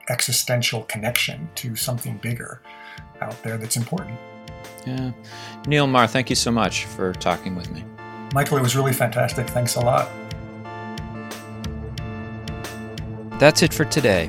existential 0.08 0.82
connection 0.84 1.48
to 1.56 1.76
something 1.76 2.18
bigger 2.18 2.62
out 3.20 3.40
there 3.42 3.58
that's 3.58 3.76
important. 3.76 4.18
Yeah. 4.86 5.12
Neil 5.66 5.86
Maher, 5.86 6.06
thank 6.06 6.30
you 6.30 6.36
so 6.36 6.50
much 6.50 6.84
for 6.84 7.12
talking 7.14 7.54
with 7.54 7.70
me. 7.70 7.84
Michael, 8.32 8.58
it 8.58 8.62
was 8.62 8.76
really 8.76 8.92
fantastic. 8.92 9.48
Thanks 9.48 9.76
a 9.76 9.80
lot. 9.80 10.08
That's 13.38 13.62
it 13.62 13.72
for 13.72 13.84
today. 13.84 14.28